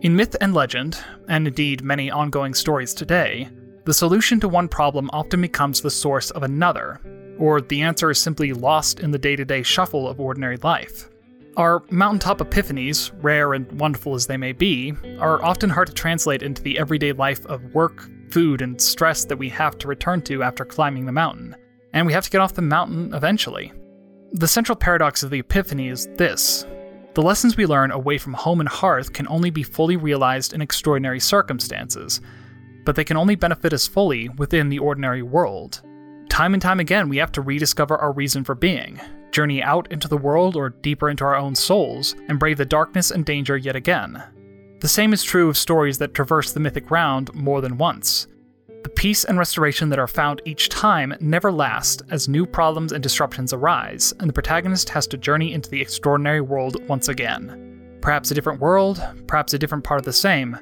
In 0.00 0.16
myth 0.16 0.34
and 0.40 0.52
legend, 0.52 0.98
and 1.28 1.46
indeed 1.46 1.84
many 1.84 2.10
ongoing 2.10 2.54
stories 2.54 2.92
today, 2.92 3.48
the 3.84 3.94
solution 3.94 4.40
to 4.40 4.48
one 4.48 4.66
problem 4.66 5.08
often 5.12 5.40
becomes 5.40 5.80
the 5.80 5.92
source 5.92 6.32
of 6.32 6.42
another, 6.42 7.00
or 7.38 7.60
the 7.60 7.82
answer 7.82 8.10
is 8.10 8.18
simply 8.18 8.52
lost 8.52 8.98
in 8.98 9.12
the 9.12 9.18
day 9.18 9.36
to 9.36 9.44
day 9.44 9.62
shuffle 9.62 10.08
of 10.08 10.18
ordinary 10.18 10.56
life. 10.56 11.08
Our 11.56 11.84
mountaintop 11.88 12.38
epiphanies, 12.38 13.12
rare 13.22 13.54
and 13.54 13.70
wonderful 13.78 14.16
as 14.16 14.26
they 14.26 14.36
may 14.36 14.54
be, 14.54 14.94
are 15.20 15.44
often 15.44 15.70
hard 15.70 15.86
to 15.86 15.94
translate 15.94 16.42
into 16.42 16.62
the 16.62 16.80
everyday 16.80 17.12
life 17.12 17.46
of 17.46 17.62
work, 17.74 18.08
food, 18.32 18.62
and 18.62 18.80
stress 18.80 19.24
that 19.26 19.36
we 19.36 19.48
have 19.50 19.76
to 19.78 19.88
return 19.88 20.22
to 20.22 20.42
after 20.42 20.64
climbing 20.64 21.06
the 21.06 21.12
mountain. 21.12 21.54
And 21.92 22.06
we 22.06 22.12
have 22.14 22.24
to 22.24 22.30
get 22.30 22.40
off 22.40 22.54
the 22.54 22.62
mountain 22.62 23.12
eventually. 23.14 23.72
The 24.32 24.48
central 24.48 24.76
paradox 24.76 25.22
of 25.22 25.30
the 25.30 25.40
Epiphany 25.40 25.88
is 25.88 26.08
this 26.16 26.66
the 27.14 27.22
lessons 27.22 27.58
we 27.58 27.66
learn 27.66 27.90
away 27.90 28.16
from 28.16 28.32
home 28.32 28.60
and 28.60 28.68
hearth 28.68 29.12
can 29.12 29.28
only 29.28 29.50
be 29.50 29.62
fully 29.62 29.98
realized 29.98 30.54
in 30.54 30.62
extraordinary 30.62 31.20
circumstances, 31.20 32.22
but 32.86 32.96
they 32.96 33.04
can 33.04 33.18
only 33.18 33.34
benefit 33.34 33.74
us 33.74 33.86
fully 33.86 34.30
within 34.30 34.70
the 34.70 34.78
ordinary 34.78 35.22
world. 35.22 35.82
Time 36.30 36.54
and 36.54 36.62
time 36.62 36.80
again, 36.80 37.10
we 37.10 37.18
have 37.18 37.32
to 37.32 37.42
rediscover 37.42 37.98
our 37.98 38.12
reason 38.12 38.44
for 38.44 38.54
being, 38.54 38.98
journey 39.30 39.62
out 39.62 39.92
into 39.92 40.08
the 40.08 40.16
world 40.16 40.56
or 40.56 40.70
deeper 40.70 41.10
into 41.10 41.24
our 41.24 41.36
own 41.36 41.54
souls, 41.54 42.16
and 42.28 42.38
brave 42.38 42.56
the 42.56 42.64
darkness 42.64 43.10
and 43.10 43.26
danger 43.26 43.58
yet 43.58 43.76
again. 43.76 44.22
The 44.82 44.88
same 44.88 45.12
is 45.12 45.22
true 45.22 45.48
of 45.48 45.56
stories 45.56 45.98
that 45.98 46.12
traverse 46.12 46.50
the 46.50 46.58
mythic 46.58 46.90
round 46.90 47.32
more 47.34 47.60
than 47.60 47.78
once. 47.78 48.26
The 48.82 48.88
peace 48.88 49.22
and 49.22 49.38
restoration 49.38 49.88
that 49.90 50.00
are 50.00 50.08
found 50.08 50.42
each 50.44 50.70
time 50.70 51.14
never 51.20 51.52
last 51.52 52.02
as 52.10 52.28
new 52.28 52.44
problems 52.44 52.90
and 52.90 53.00
disruptions 53.00 53.52
arise, 53.52 54.12
and 54.18 54.28
the 54.28 54.32
protagonist 54.32 54.88
has 54.88 55.06
to 55.06 55.16
journey 55.16 55.52
into 55.52 55.70
the 55.70 55.80
extraordinary 55.80 56.40
world 56.40 56.84
once 56.88 57.06
again. 57.06 57.96
Perhaps 58.00 58.32
a 58.32 58.34
different 58.34 58.60
world, 58.60 59.00
perhaps 59.28 59.54
a 59.54 59.58
different 59.58 59.84
part 59.84 60.00
of 60.00 60.04
the 60.04 60.12
same, 60.12 60.58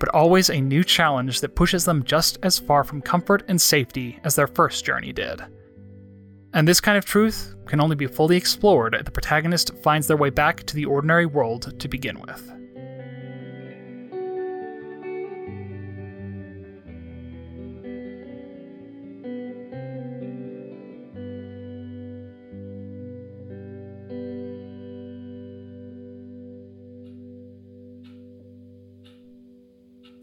but 0.00 0.08
always 0.14 0.48
a 0.48 0.58
new 0.62 0.82
challenge 0.82 1.42
that 1.42 1.54
pushes 1.54 1.84
them 1.84 2.02
just 2.04 2.38
as 2.42 2.58
far 2.58 2.84
from 2.84 3.02
comfort 3.02 3.44
and 3.48 3.60
safety 3.60 4.18
as 4.24 4.34
their 4.34 4.46
first 4.46 4.82
journey 4.82 5.12
did. 5.12 5.42
And 6.54 6.66
this 6.66 6.80
kind 6.80 6.96
of 6.96 7.04
truth 7.04 7.54
can 7.66 7.82
only 7.82 7.96
be 7.96 8.06
fully 8.06 8.38
explored 8.38 8.94
if 8.94 9.04
the 9.04 9.10
protagonist 9.10 9.76
finds 9.82 10.06
their 10.06 10.16
way 10.16 10.30
back 10.30 10.62
to 10.62 10.74
the 10.74 10.86
ordinary 10.86 11.26
world 11.26 11.78
to 11.78 11.86
begin 11.86 12.18
with. 12.20 12.50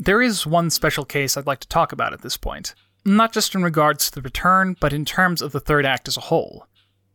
There 0.05 0.21
is 0.21 0.45
one 0.45 0.69
special 0.69 1.03
case 1.03 1.35
I'd 1.35 1.47
like 1.47 1.61
to 1.61 1.67
talk 1.67 1.91
about 1.91 2.13
at 2.13 2.21
this 2.21 2.37
point, 2.37 2.75
not 3.05 3.33
just 3.33 3.55
in 3.55 3.63
regards 3.63 4.05
to 4.05 4.13
the 4.13 4.21
return, 4.21 4.77
but 4.79 4.93
in 4.93 5.03
terms 5.03 5.41
of 5.41 5.51
the 5.51 5.59
third 5.59 5.83
act 5.83 6.07
as 6.07 6.15
a 6.15 6.21
whole. 6.21 6.67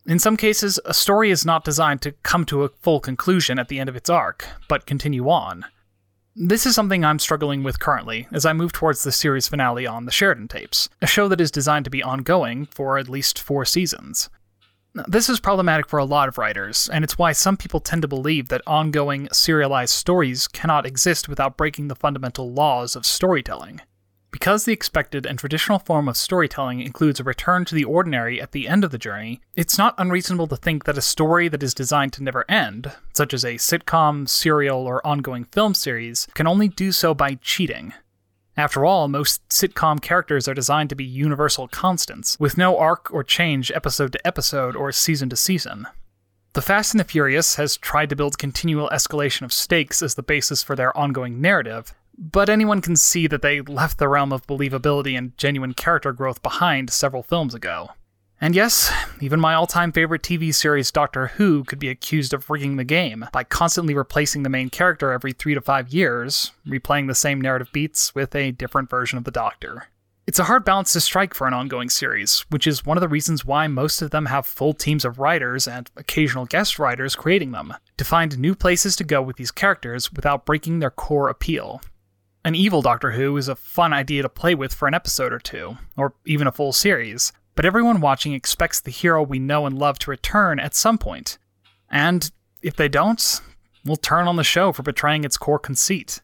In 0.06 0.18
some 0.18 0.36
cases, 0.36 0.80
a 0.84 0.92
story 0.92 1.30
is 1.30 1.46
not 1.46 1.64
designed 1.64 2.02
to 2.02 2.10
come 2.24 2.44
to 2.46 2.64
a 2.64 2.68
full 2.68 2.98
conclusion 2.98 3.60
at 3.60 3.68
the 3.68 3.78
end 3.78 3.88
of 3.88 3.94
its 3.94 4.10
arc, 4.10 4.44
but 4.66 4.86
continue 4.86 5.28
on. 5.28 5.66
This 6.34 6.66
is 6.66 6.74
something 6.74 7.04
I'm 7.04 7.20
struggling 7.20 7.62
with 7.62 7.78
currently 7.78 8.26
as 8.32 8.44
I 8.44 8.54
move 8.54 8.72
towards 8.72 9.04
the 9.04 9.12
series 9.12 9.46
finale 9.46 9.86
on 9.86 10.04
The 10.04 10.10
Sheridan 10.10 10.48
Tapes, 10.48 10.88
a 11.00 11.06
show 11.06 11.28
that 11.28 11.40
is 11.40 11.52
designed 11.52 11.84
to 11.84 11.92
be 11.92 12.02
ongoing 12.02 12.66
for 12.66 12.98
at 12.98 13.08
least 13.08 13.38
four 13.38 13.64
seasons. 13.64 14.30
This 15.06 15.28
is 15.28 15.38
problematic 15.38 15.88
for 15.88 15.98
a 15.98 16.04
lot 16.04 16.28
of 16.28 16.36
writers, 16.36 16.88
and 16.92 17.04
it's 17.04 17.16
why 17.16 17.30
some 17.30 17.56
people 17.56 17.78
tend 17.78 18.02
to 18.02 18.08
believe 18.08 18.48
that 18.48 18.62
ongoing, 18.66 19.28
serialized 19.32 19.94
stories 19.94 20.48
cannot 20.48 20.84
exist 20.84 21.28
without 21.28 21.56
breaking 21.56 21.86
the 21.88 21.94
fundamental 21.94 22.52
laws 22.52 22.96
of 22.96 23.06
storytelling. 23.06 23.80
Because 24.32 24.64
the 24.64 24.72
expected 24.72 25.26
and 25.26 25.38
traditional 25.38 25.78
form 25.78 26.08
of 26.08 26.16
storytelling 26.16 26.80
includes 26.80 27.20
a 27.20 27.24
return 27.24 27.64
to 27.66 27.74
the 27.74 27.84
ordinary 27.84 28.40
at 28.40 28.52
the 28.52 28.66
end 28.66 28.82
of 28.82 28.90
the 28.90 28.98
journey, 28.98 29.40
it's 29.54 29.78
not 29.78 29.94
unreasonable 29.96 30.48
to 30.48 30.56
think 30.56 30.84
that 30.84 30.98
a 30.98 31.02
story 31.02 31.48
that 31.48 31.62
is 31.62 31.74
designed 31.74 32.12
to 32.14 32.22
never 32.22 32.44
end, 32.50 32.92
such 33.12 33.32
as 33.32 33.44
a 33.44 33.54
sitcom, 33.54 34.28
serial, 34.28 34.86
or 34.86 35.04
ongoing 35.06 35.44
film 35.44 35.74
series, 35.74 36.26
can 36.34 36.46
only 36.48 36.68
do 36.68 36.90
so 36.90 37.14
by 37.14 37.34
cheating. 37.42 37.92
After 38.60 38.84
all, 38.84 39.08
most 39.08 39.48
sitcom 39.48 40.02
characters 40.02 40.46
are 40.46 40.52
designed 40.52 40.90
to 40.90 40.94
be 40.94 41.02
universal 41.02 41.66
constants, 41.66 42.38
with 42.38 42.58
no 42.58 42.76
arc 42.76 43.10
or 43.10 43.24
change 43.24 43.72
episode 43.72 44.12
to 44.12 44.26
episode 44.26 44.76
or 44.76 44.92
season 44.92 45.30
to 45.30 45.36
season. 45.36 45.86
The 46.52 46.60
Fast 46.60 46.92
and 46.92 47.00
the 47.00 47.04
Furious 47.04 47.54
has 47.54 47.78
tried 47.78 48.10
to 48.10 48.16
build 48.16 48.36
continual 48.36 48.90
escalation 48.90 49.46
of 49.46 49.52
stakes 49.54 50.02
as 50.02 50.14
the 50.14 50.22
basis 50.22 50.62
for 50.62 50.76
their 50.76 50.94
ongoing 50.94 51.40
narrative, 51.40 51.94
but 52.18 52.50
anyone 52.50 52.82
can 52.82 52.96
see 52.96 53.26
that 53.28 53.40
they 53.40 53.62
left 53.62 53.96
the 53.96 54.08
realm 54.08 54.30
of 54.30 54.46
believability 54.46 55.16
and 55.16 55.38
genuine 55.38 55.72
character 55.72 56.12
growth 56.12 56.42
behind 56.42 56.90
several 56.90 57.22
films 57.22 57.54
ago. 57.54 57.88
And 58.42 58.54
yes, 58.54 58.90
even 59.20 59.38
my 59.38 59.52
all 59.52 59.66
time 59.66 59.92
favorite 59.92 60.22
TV 60.22 60.54
series 60.54 60.90
Doctor 60.90 61.26
Who 61.26 61.62
could 61.64 61.78
be 61.78 61.90
accused 61.90 62.32
of 62.32 62.48
rigging 62.48 62.76
the 62.76 62.84
game 62.84 63.26
by 63.32 63.44
constantly 63.44 63.92
replacing 63.92 64.44
the 64.44 64.48
main 64.48 64.70
character 64.70 65.12
every 65.12 65.32
three 65.32 65.52
to 65.52 65.60
five 65.60 65.90
years, 65.90 66.52
replaying 66.66 67.06
the 67.06 67.14
same 67.14 67.38
narrative 67.38 67.68
beats 67.70 68.14
with 68.14 68.34
a 68.34 68.52
different 68.52 68.88
version 68.88 69.18
of 69.18 69.24
the 69.24 69.30
Doctor. 69.30 69.88
It's 70.26 70.38
a 70.38 70.44
hard 70.44 70.64
balance 70.64 70.94
to 70.94 71.00
strike 71.00 71.34
for 71.34 71.46
an 71.48 71.52
ongoing 71.52 71.90
series, 71.90 72.46
which 72.48 72.66
is 72.66 72.86
one 72.86 72.96
of 72.96 73.02
the 73.02 73.08
reasons 73.08 73.44
why 73.44 73.66
most 73.66 74.00
of 74.00 74.10
them 74.10 74.26
have 74.26 74.46
full 74.46 74.72
teams 74.72 75.04
of 75.04 75.18
writers 75.18 75.68
and 75.68 75.90
occasional 75.96 76.46
guest 76.46 76.78
writers 76.78 77.16
creating 77.16 77.50
them, 77.50 77.74
to 77.98 78.04
find 78.04 78.38
new 78.38 78.54
places 78.54 78.96
to 78.96 79.04
go 79.04 79.20
with 79.20 79.36
these 79.36 79.50
characters 79.50 80.12
without 80.12 80.46
breaking 80.46 80.78
their 80.78 80.90
core 80.90 81.28
appeal. 81.28 81.82
An 82.42 82.54
evil 82.54 82.80
Doctor 82.80 83.10
Who 83.10 83.36
is 83.36 83.48
a 83.48 83.56
fun 83.56 83.92
idea 83.92 84.22
to 84.22 84.30
play 84.30 84.54
with 84.54 84.72
for 84.72 84.88
an 84.88 84.94
episode 84.94 85.32
or 85.32 85.40
two, 85.40 85.76
or 85.96 86.14
even 86.24 86.46
a 86.46 86.52
full 86.52 86.72
series, 86.72 87.32
but 87.60 87.66
everyone 87.66 88.00
watching 88.00 88.32
expects 88.32 88.80
the 88.80 88.90
hero 88.90 89.22
we 89.22 89.38
know 89.38 89.66
and 89.66 89.78
love 89.78 89.98
to 89.98 90.10
return 90.10 90.58
at 90.58 90.74
some 90.74 90.96
point. 90.96 91.36
And 91.90 92.30
if 92.62 92.74
they 92.74 92.88
don't, 92.88 93.42
we'll 93.84 93.96
turn 93.96 94.26
on 94.26 94.36
the 94.36 94.42
show 94.42 94.72
for 94.72 94.82
betraying 94.82 95.24
its 95.24 95.36
core 95.36 95.58
conceit. 95.58 96.22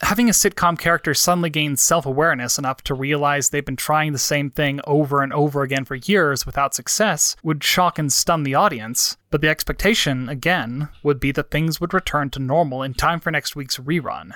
Having 0.00 0.30
a 0.30 0.32
sitcom 0.32 0.78
character 0.78 1.12
suddenly 1.12 1.50
gain 1.50 1.76
self 1.76 2.06
awareness 2.06 2.58
enough 2.58 2.82
to 2.84 2.94
realize 2.94 3.50
they've 3.50 3.62
been 3.62 3.76
trying 3.76 4.12
the 4.12 4.18
same 4.18 4.48
thing 4.48 4.80
over 4.86 5.22
and 5.22 5.34
over 5.34 5.60
again 5.60 5.84
for 5.84 5.96
years 5.96 6.46
without 6.46 6.72
success 6.72 7.36
would 7.42 7.62
shock 7.62 7.98
and 7.98 8.10
stun 8.10 8.44
the 8.44 8.54
audience, 8.54 9.18
but 9.30 9.42
the 9.42 9.50
expectation, 9.50 10.30
again, 10.30 10.88
would 11.02 11.20
be 11.20 11.30
that 11.30 11.50
things 11.50 11.78
would 11.78 11.92
return 11.92 12.30
to 12.30 12.38
normal 12.38 12.82
in 12.82 12.94
time 12.94 13.20
for 13.20 13.30
next 13.30 13.54
week's 13.54 13.76
rerun. 13.76 14.32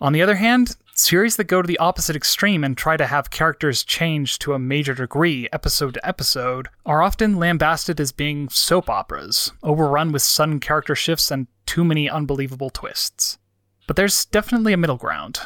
On 0.00 0.12
the 0.12 0.22
other 0.22 0.36
hand, 0.36 0.76
series 0.98 1.36
that 1.36 1.44
go 1.44 1.60
to 1.60 1.66
the 1.66 1.78
opposite 1.78 2.14
extreme 2.14 2.62
and 2.62 2.76
try 2.76 2.96
to 2.96 3.06
have 3.06 3.30
characters 3.30 3.84
change 3.84 4.38
to 4.38 4.52
a 4.52 4.58
major 4.58 4.94
degree 4.94 5.48
episode 5.52 5.94
to 5.94 6.06
episode 6.06 6.68
are 6.86 7.02
often 7.02 7.36
lambasted 7.36 8.00
as 8.00 8.12
being 8.12 8.48
soap 8.48 8.88
operas, 8.88 9.52
overrun 9.62 10.12
with 10.12 10.22
sudden 10.22 10.60
character 10.60 10.94
shifts 10.94 11.30
and 11.30 11.46
too 11.66 11.84
many 11.84 12.08
unbelievable 12.08 12.70
twists. 12.70 13.38
But 13.86 13.96
there's 13.96 14.24
definitely 14.26 14.72
a 14.72 14.76
middle 14.76 14.96
ground. 14.96 15.40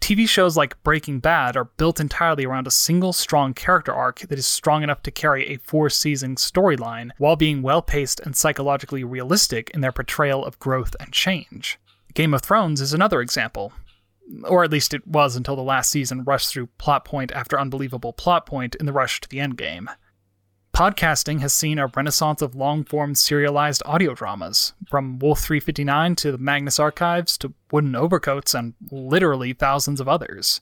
TV 0.00 0.28
shows 0.28 0.56
like 0.56 0.82
Breaking 0.82 1.18
Bad 1.18 1.56
are 1.56 1.64
built 1.64 2.00
entirely 2.00 2.44
around 2.44 2.66
a 2.66 2.72
single 2.72 3.12
strong 3.12 3.54
character 3.54 3.92
arc 3.92 4.20
that 4.20 4.38
is 4.38 4.46
strong 4.46 4.82
enough 4.82 5.02
to 5.02 5.10
carry 5.10 5.46
a 5.48 5.58
four 5.58 5.90
season 5.90 6.36
storyline 6.36 7.10
while 7.18 7.36
being 7.36 7.62
well 7.62 7.82
paced 7.82 8.20
and 8.20 8.36
psychologically 8.36 9.02
realistic 9.04 9.70
in 9.70 9.80
their 9.80 9.92
portrayal 9.92 10.44
of 10.44 10.58
growth 10.58 10.94
and 11.00 11.12
change. 11.12 11.78
Game 12.14 12.34
of 12.34 12.42
Thrones 12.42 12.80
is 12.80 12.92
another 12.92 13.20
example, 13.20 13.72
or 14.44 14.64
at 14.64 14.70
least 14.70 14.94
it 14.94 15.06
was 15.06 15.36
until 15.36 15.56
the 15.56 15.62
last 15.62 15.90
season 15.90 16.24
rushed 16.24 16.50
through 16.50 16.68
plot 16.78 17.04
point 17.04 17.32
after 17.32 17.58
unbelievable 17.58 18.12
plot 18.12 18.46
point 18.46 18.74
in 18.76 18.86
the 18.86 18.92
rush 18.92 19.20
to 19.20 19.28
the 19.28 19.38
endgame. 19.38 19.88
Podcasting 20.74 21.40
has 21.40 21.52
seen 21.52 21.78
a 21.78 21.88
renaissance 21.88 22.40
of 22.40 22.54
long 22.54 22.84
form 22.84 23.14
serialized 23.14 23.82
audio 23.84 24.14
dramas, 24.14 24.74
from 24.88 25.18
Wolf 25.18 25.40
359 25.40 26.14
to 26.16 26.32
the 26.32 26.38
Magnus 26.38 26.78
Archives 26.78 27.36
to 27.38 27.52
Wooden 27.72 27.96
Overcoats 27.96 28.54
and 28.54 28.74
literally 28.90 29.52
thousands 29.52 30.00
of 30.00 30.08
others. 30.08 30.60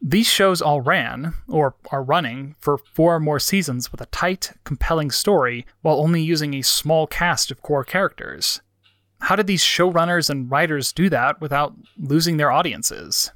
These 0.00 0.28
shows 0.28 0.62
all 0.62 0.80
ran, 0.80 1.34
or 1.48 1.74
are 1.90 2.04
running, 2.04 2.54
for 2.60 2.78
four 2.78 3.16
or 3.16 3.20
more 3.20 3.40
seasons 3.40 3.90
with 3.90 4.00
a 4.00 4.06
tight, 4.06 4.52
compelling 4.64 5.10
story 5.10 5.66
while 5.82 6.00
only 6.00 6.22
using 6.22 6.54
a 6.54 6.62
small 6.62 7.06
cast 7.06 7.50
of 7.50 7.62
core 7.62 7.84
characters. 7.84 8.62
How 9.20 9.36
did 9.36 9.46
these 9.46 9.62
showrunners 9.62 10.30
and 10.30 10.50
writers 10.50 10.92
do 10.92 11.08
that 11.10 11.40
without 11.40 11.74
losing 11.98 12.36
their 12.36 12.50
audiences? 12.50 13.32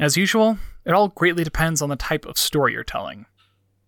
As 0.00 0.16
usual, 0.16 0.58
it 0.84 0.92
all 0.92 1.08
greatly 1.08 1.44
depends 1.44 1.82
on 1.82 1.88
the 1.88 1.96
type 1.96 2.26
of 2.26 2.38
story 2.38 2.72
you're 2.72 2.84
telling. 2.84 3.26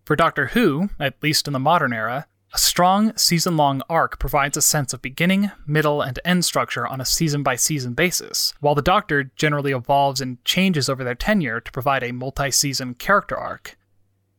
For 0.05 0.17
Doctor 0.17 0.49
Who, 0.49 0.91
at 1.01 1.23
least 1.23 1.47
in 1.47 1.53
the 1.53 1.59
modern 1.59 1.93
era, 1.93 2.27
a 2.53 2.59
strong 2.59 3.17
season 3.17 3.57
long 3.57 3.83
arc 3.91 4.21
provides 4.21 4.57
a 4.57 4.63
sense 4.63 4.93
of 4.93 5.03
beginning, 5.03 5.51
middle, 5.67 6.01
and 6.01 6.21
end 6.25 6.45
structure 6.45 6.87
on 6.87 7.01
a 7.01 7.05
season 7.05 7.43
by 7.43 7.57
season 7.57 7.95
basis, 7.95 8.55
while 8.61 8.77
the 8.77 8.83
Doctor 8.83 9.25
generally 9.35 9.73
evolves 9.73 10.21
and 10.21 10.45
changes 10.45 10.89
over 10.89 11.03
their 11.03 11.17
tenure 11.17 11.61
to 11.61 11.73
provide 11.73 12.05
a 12.05 12.13
multi 12.13 12.53
season 12.53 12.95
character 12.95 13.37
arc. 13.37 13.77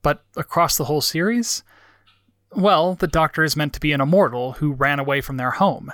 But 0.02 0.24
across 0.38 0.78
the 0.78 0.86
whole 0.86 1.02
series? 1.02 1.64
Well, 2.54 2.96
the 2.96 3.08
Doctor 3.08 3.44
is 3.44 3.58
meant 3.58 3.74
to 3.74 3.82
be 3.82 3.92
an 3.92 4.00
immortal 4.00 4.54
who 4.54 4.72
ran 4.72 5.00
away 5.00 5.20
from 5.20 5.36
their 5.36 5.52
home. 5.52 5.92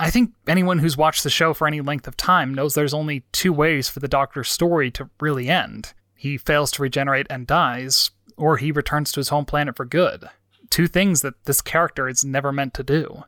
I 0.00 0.10
think 0.10 0.32
anyone 0.48 0.78
who's 0.78 0.96
watched 0.96 1.22
the 1.22 1.30
show 1.30 1.54
for 1.54 1.66
any 1.66 1.80
length 1.80 2.08
of 2.08 2.16
time 2.16 2.54
knows 2.54 2.74
there's 2.74 2.94
only 2.94 3.24
two 3.32 3.52
ways 3.52 3.88
for 3.88 4.00
the 4.00 4.08
Doctor's 4.08 4.48
story 4.48 4.90
to 4.92 5.10
really 5.20 5.48
end 5.48 5.92
he 6.20 6.36
fails 6.36 6.70
to 6.72 6.82
regenerate 6.82 7.26
and 7.30 7.46
dies, 7.46 8.10
or 8.36 8.58
he 8.58 8.70
returns 8.70 9.10
to 9.10 9.20
his 9.20 9.30
home 9.30 9.46
planet 9.46 9.74
for 9.74 9.86
good 9.86 10.28
two 10.68 10.86
things 10.86 11.22
that 11.22 11.46
this 11.46 11.60
character 11.62 12.08
is 12.08 12.24
never 12.24 12.52
meant 12.52 12.74
to 12.74 12.84
do. 12.84 13.24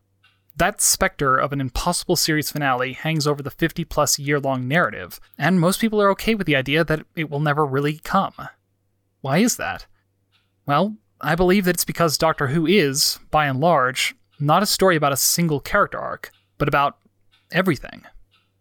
That 0.56 0.80
specter 0.80 1.38
of 1.38 1.52
an 1.52 1.60
impossible 1.60 2.16
series 2.16 2.52
finale 2.52 2.92
hangs 2.92 3.26
over 3.26 3.42
the 3.42 3.50
50 3.50 3.84
plus 3.86 4.18
year 4.18 4.38
long 4.38 4.68
narrative, 4.68 5.18
and 5.38 5.58
most 5.58 5.80
people 5.80 6.00
are 6.00 6.10
okay 6.10 6.34
with 6.34 6.46
the 6.46 6.54
idea 6.54 6.84
that 6.84 7.04
it 7.16 7.30
will 7.30 7.40
never 7.40 7.66
really 7.66 7.98
come. 8.04 8.34
Why 9.22 9.38
is 9.38 9.56
that? 9.56 9.86
Well, 10.66 10.96
I 11.20 11.34
believe 11.34 11.64
that 11.64 11.76
it's 11.76 11.84
because 11.84 12.18
Doctor 12.18 12.48
Who 12.48 12.66
is, 12.66 13.18
by 13.30 13.46
and 13.46 13.58
large, 13.58 14.14
not 14.38 14.62
a 14.62 14.66
story 14.66 14.94
about 14.94 15.12
a 15.12 15.16
single 15.16 15.60
character 15.60 15.98
arc, 15.98 16.30
but 16.62 16.68
about 16.68 16.98
everything. 17.50 18.04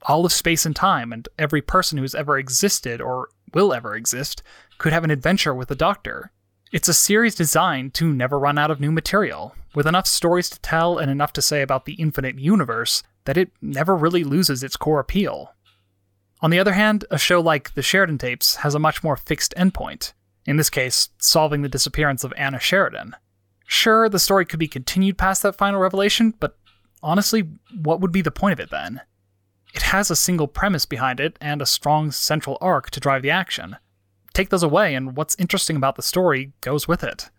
All 0.07 0.25
of 0.25 0.33
space 0.33 0.65
and 0.65 0.75
time, 0.75 1.13
and 1.13 1.29
every 1.37 1.61
person 1.61 1.99
who's 1.99 2.15
ever 2.15 2.39
existed 2.39 2.99
or 2.99 3.29
will 3.53 3.71
ever 3.71 3.95
exist 3.95 4.41
could 4.79 4.91
have 4.91 5.03
an 5.03 5.11
adventure 5.11 5.53
with 5.53 5.67
the 5.67 5.75
Doctor, 5.75 6.31
it's 6.71 6.87
a 6.87 6.95
series 6.95 7.35
designed 7.35 7.93
to 7.93 8.11
never 8.11 8.39
run 8.39 8.57
out 8.57 8.71
of 8.71 8.79
new 8.79 8.91
material, 8.91 9.53
with 9.75 9.85
enough 9.85 10.07
stories 10.07 10.49
to 10.49 10.59
tell 10.61 10.97
and 10.97 11.11
enough 11.11 11.31
to 11.33 11.43
say 11.43 11.61
about 11.61 11.85
the 11.85 11.93
infinite 11.93 12.39
universe 12.39 13.03
that 13.25 13.37
it 13.37 13.51
never 13.61 13.95
really 13.95 14.23
loses 14.23 14.63
its 14.63 14.77
core 14.77 14.99
appeal. 14.99 15.53
On 16.41 16.49
the 16.49 16.57
other 16.57 16.73
hand, 16.73 17.05
a 17.11 17.19
show 17.19 17.39
like 17.39 17.75
The 17.75 17.83
Sheridan 17.83 18.17
Tapes 18.17 18.55
has 18.55 18.73
a 18.73 18.79
much 18.79 19.03
more 19.03 19.15
fixed 19.15 19.53
endpoint, 19.55 20.13
in 20.47 20.57
this 20.57 20.71
case, 20.71 21.09
solving 21.19 21.61
the 21.61 21.69
disappearance 21.69 22.23
of 22.23 22.33
Anna 22.35 22.59
Sheridan. 22.59 23.15
Sure, 23.67 24.09
the 24.09 24.17
story 24.17 24.43
could 24.43 24.57
be 24.57 24.67
continued 24.67 25.19
past 25.19 25.43
that 25.43 25.55
final 25.55 25.79
revelation, 25.79 26.33
but 26.39 26.57
honestly, 27.03 27.47
what 27.81 28.01
would 28.01 28.11
be 28.11 28.21
the 28.21 28.31
point 28.31 28.53
of 28.53 28.59
it 28.59 28.69
then? 28.69 29.01
It 29.73 29.83
has 29.83 30.11
a 30.11 30.15
single 30.15 30.47
premise 30.47 30.85
behind 30.85 31.19
it 31.19 31.37
and 31.39 31.61
a 31.61 31.65
strong 31.65 32.11
central 32.11 32.57
arc 32.59 32.89
to 32.91 32.99
drive 32.99 33.21
the 33.21 33.31
action 33.31 33.77
take 34.33 34.49
those 34.49 34.63
away, 34.63 34.95
and 34.95 35.15
what's 35.15 35.35
interesting 35.35 35.75
about 35.75 35.95
the 35.95 36.01
story 36.01 36.51
goes 36.61 36.87
with 36.87 37.03
it. 37.03 37.29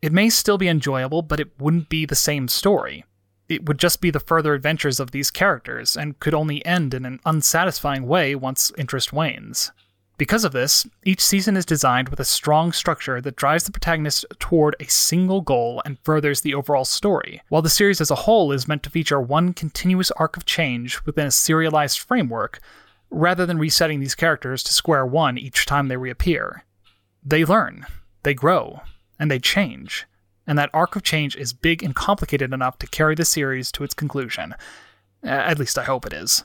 It 0.00 0.12
may 0.12 0.30
still 0.30 0.58
be 0.58 0.68
enjoyable, 0.68 1.22
but 1.22 1.40
it 1.40 1.60
wouldn't 1.60 1.88
be 1.88 2.04
the 2.04 2.14
same 2.14 2.48
story. 2.48 3.04
It 3.48 3.66
would 3.66 3.78
just 3.78 4.00
be 4.00 4.10
the 4.10 4.20
further 4.20 4.54
adventures 4.54 4.98
of 4.98 5.10
these 5.10 5.30
characters, 5.30 5.96
and 5.96 6.18
could 6.18 6.34
only 6.34 6.64
end 6.66 6.94
in 6.94 7.04
an 7.04 7.20
unsatisfying 7.24 8.06
way 8.06 8.34
once 8.34 8.72
interest 8.76 9.12
wanes. 9.12 9.70
Because 10.18 10.44
of 10.44 10.52
this, 10.52 10.86
each 11.04 11.20
season 11.20 11.56
is 11.56 11.64
designed 11.64 12.08
with 12.08 12.20
a 12.20 12.24
strong 12.24 12.72
structure 12.72 13.20
that 13.20 13.36
drives 13.36 13.64
the 13.64 13.72
protagonist 13.72 14.24
toward 14.38 14.76
a 14.78 14.88
single 14.88 15.40
goal 15.40 15.82
and 15.84 15.98
furthers 16.00 16.42
the 16.42 16.54
overall 16.54 16.84
story, 16.84 17.42
while 17.48 17.62
the 17.62 17.70
series 17.70 18.00
as 18.00 18.10
a 18.10 18.16
whole 18.16 18.52
is 18.52 18.68
meant 18.68 18.82
to 18.84 18.90
feature 18.90 19.20
one 19.20 19.52
continuous 19.52 20.10
arc 20.12 20.36
of 20.36 20.44
change 20.44 21.04
within 21.04 21.26
a 21.26 21.30
serialized 21.30 21.98
framework 21.98 22.60
rather 23.10 23.46
than 23.46 23.58
resetting 23.58 24.00
these 24.00 24.14
characters 24.14 24.62
to 24.62 24.72
square 24.72 25.04
one 25.04 25.38
each 25.38 25.66
time 25.66 25.88
they 25.88 25.96
reappear. 25.96 26.64
They 27.24 27.44
learn, 27.44 27.86
they 28.22 28.34
grow, 28.34 28.80
and 29.18 29.30
they 29.30 29.38
change, 29.38 30.06
and 30.46 30.58
that 30.58 30.70
arc 30.72 30.96
of 30.96 31.02
change 31.02 31.36
is 31.36 31.52
big 31.52 31.82
and 31.82 31.94
complicated 31.94 32.52
enough 32.52 32.78
to 32.78 32.86
carry 32.86 33.14
the 33.14 33.24
series 33.24 33.70
to 33.72 33.84
its 33.84 33.94
conclusion. 33.94 34.54
At 35.22 35.58
least 35.58 35.78
I 35.78 35.84
hope 35.84 36.06
it 36.06 36.12
is. 36.12 36.44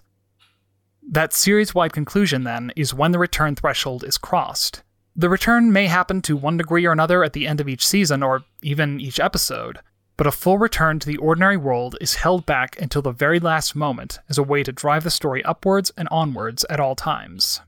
That 1.10 1.32
series 1.32 1.74
wide 1.74 1.94
conclusion, 1.94 2.44
then, 2.44 2.74
is 2.76 2.94
when 2.94 3.14
the 3.14 3.20
return 3.20 3.56
threshold 3.56 4.04
is 4.04 4.18
crossed. 4.18 4.84
The 5.16 5.30
return 5.30 5.72
may 5.72 5.88
happen 5.88 6.22
to 6.24 6.36
one 6.36 6.58
degree 6.58 6.86
or 6.86 6.92
another 6.92 7.24
at 7.24 7.32
the 7.32 7.48
end 7.48 7.62
of 7.62 7.70
each 7.70 7.88
season 7.88 8.22
or 8.22 8.44
even 8.62 9.00
each 9.00 9.18
episode, 9.18 9.80
but 10.18 10.28
a 10.28 10.32
full 10.32 10.58
return 10.58 11.00
to 11.00 11.08
the 11.08 11.18
ordinary 11.18 11.56
world 11.56 11.96
is 12.02 12.16
held 12.16 12.46
back 12.46 12.80
until 12.82 13.02
the 13.02 13.14
very 13.14 13.40
last 13.40 13.74
moment 13.74 14.20
as 14.28 14.38
a 14.38 14.44
way 14.44 14.64
to 14.64 14.72
drive 14.74 15.06
the 15.06 15.10
story 15.10 15.42
upwards 15.46 15.92
and 15.98 16.10
onwards 16.12 16.66
at 16.70 16.82
all 16.82 16.94
times. 16.94 17.62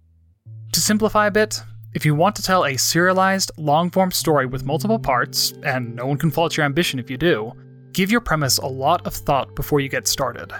To 0.73 0.81
simplify 0.81 1.27
a 1.27 1.31
bit, 1.31 1.61
if 1.93 2.05
you 2.05 2.13
want 2.15 2.35
to 2.35 2.43
tell 2.43 2.65
a 2.65 2.75
serialized, 2.75 3.51
long 3.57 3.89
form 3.89 4.11
story 4.11 4.47
with 4.47 4.65
multiple 4.65 4.99
parts, 4.99 5.53
and 5.63 5.95
no 5.95 6.05
one 6.05 6.17
can 6.17 6.29
fault 6.29 6.57
your 6.57 6.65
ambition 6.65 6.99
if 6.99 7.09
you 7.09 7.17
do, 7.17 7.53
give 7.93 8.11
your 8.11 8.21
premise 8.21 8.57
a 8.57 8.67
lot 8.67 9.07
of 9.07 9.13
thought 9.13 9.55
before 9.55 9.79
you 9.79 9.87
get 9.87 10.07
started. 10.07 10.53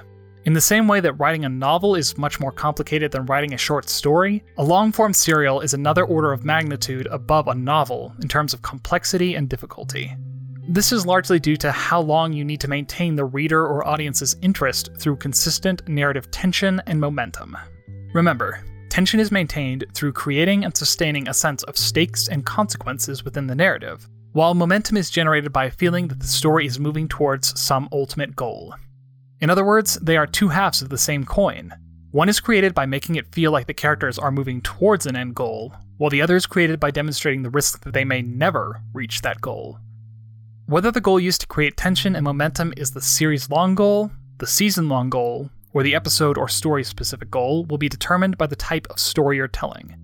In 0.50 0.54
the 0.54 0.62
same 0.62 0.88
way 0.88 1.00
that 1.02 1.14
writing 1.14 1.46
a 1.46 1.50
novel 1.50 1.94
is 1.94 2.18
much 2.18 2.40
more 2.40 2.52
complicated 2.52 3.12
than 3.12 3.28
writing 3.28 3.54
a 3.54 3.58
short 3.60 3.88
story, 3.88 4.44
a 4.58 4.64
long 4.64 4.92
form 4.92 5.14
serial 5.14 5.62
is 5.62 5.76
another 5.76 6.04
order 6.04 6.34
of 6.34 6.44
magnitude 6.44 7.06
above 7.12 7.48
a 7.48 7.54
novel 7.54 8.16
in 8.20 8.28
terms 8.28 8.52
of 8.52 8.64
complexity 8.64 9.36
and 9.36 9.48
difficulty. 9.48 10.12
This 10.68 10.92
is 10.92 11.06
largely 11.06 11.40
due 11.40 11.56
to 11.58 11.72
how 11.72 12.02
long 12.02 12.34
you 12.34 12.44
need 12.44 12.60
to 12.62 12.68
maintain 12.68 13.16
the 13.16 13.26
reader 13.26 13.64
or 13.64 13.88
audience's 13.88 14.38
interest 14.42 14.90
through 14.98 15.18
consistent 15.18 15.88
narrative 15.88 16.32
tension 16.32 16.82
and 16.88 17.00
momentum. 17.00 17.56
Remember, 18.16 18.64
tension 18.90 19.20
is 19.20 19.32
maintained 19.32 19.86
through 19.94 20.14
creating 20.14 20.66
and 20.66 20.76
sustaining 20.76 21.30
a 21.30 21.34
sense 21.36 21.62
of 21.62 21.78
stakes 21.78 22.28
and 22.28 22.44
consequences 22.44 23.24
within 23.24 23.46
the 23.46 23.54
narrative, 23.54 24.10
while 24.32 24.56
momentum 24.56 24.98
is 24.98 25.12
generated 25.12 25.54
by 25.54 25.66
a 25.66 25.72
feeling 25.72 26.08
that 26.08 26.20
the 26.20 26.26
story 26.26 26.66
is 26.66 26.80
moving 26.80 27.08
towards 27.08 27.62
some 27.62 27.88
ultimate 27.92 28.36
goal. 28.36 28.74
In 29.42 29.50
other 29.50 29.64
words, 29.64 29.96
they 30.02 30.18
are 30.18 30.28
two 30.28 30.50
halves 30.50 30.82
of 30.82 30.90
the 30.90 30.98
same 30.98 31.24
coin. 31.24 31.74
One 32.12 32.28
is 32.28 32.40
created 32.40 32.74
by 32.74 32.86
making 32.86 33.16
it 33.16 33.34
feel 33.34 33.52
like 33.52 33.68
the 33.68 33.74
characters 33.74 34.20
are 34.20 34.32
moving 34.32 34.62
towards 34.62 35.06
an 35.06 35.16
end 35.16 35.36
goal, 35.36 35.74
while 35.98 36.10
the 36.10 36.22
other 36.22 36.36
is 36.36 36.46
created 36.46 36.80
by 36.80 36.92
demonstrating 36.92 37.44
the 37.44 37.50
risk 37.50 37.84
that 37.84 37.94
they 37.94 38.04
may 38.04 38.22
never 38.22 38.82
reach 38.94 39.22
that 39.22 39.40
goal. 39.42 39.80
Whether 40.66 40.92
the 40.92 41.02
goal 41.02 41.20
used 41.20 41.42
to 41.42 41.48
create 41.48 41.78
tension 41.78 42.16
and 42.16 42.24
momentum 42.24 42.74
is 42.76 42.92
the 42.92 43.02
series 43.02 43.50
long 43.50 43.76
goal, 43.76 44.12
the 44.40 44.48
season 44.48 44.90
long 44.90 45.10
goal, 45.10 45.50
or 45.74 45.84
the 45.84 45.96
episode 45.96 46.38
or 46.38 46.48
story 46.50 46.84
specific 46.84 47.32
goal 47.32 47.66
will 47.66 47.78
be 47.78 47.90
determined 47.90 48.38
by 48.38 48.48
the 48.48 48.56
type 48.56 48.88
of 48.90 49.00
story 49.00 49.38
you're 49.38 49.48
telling. 49.48 49.96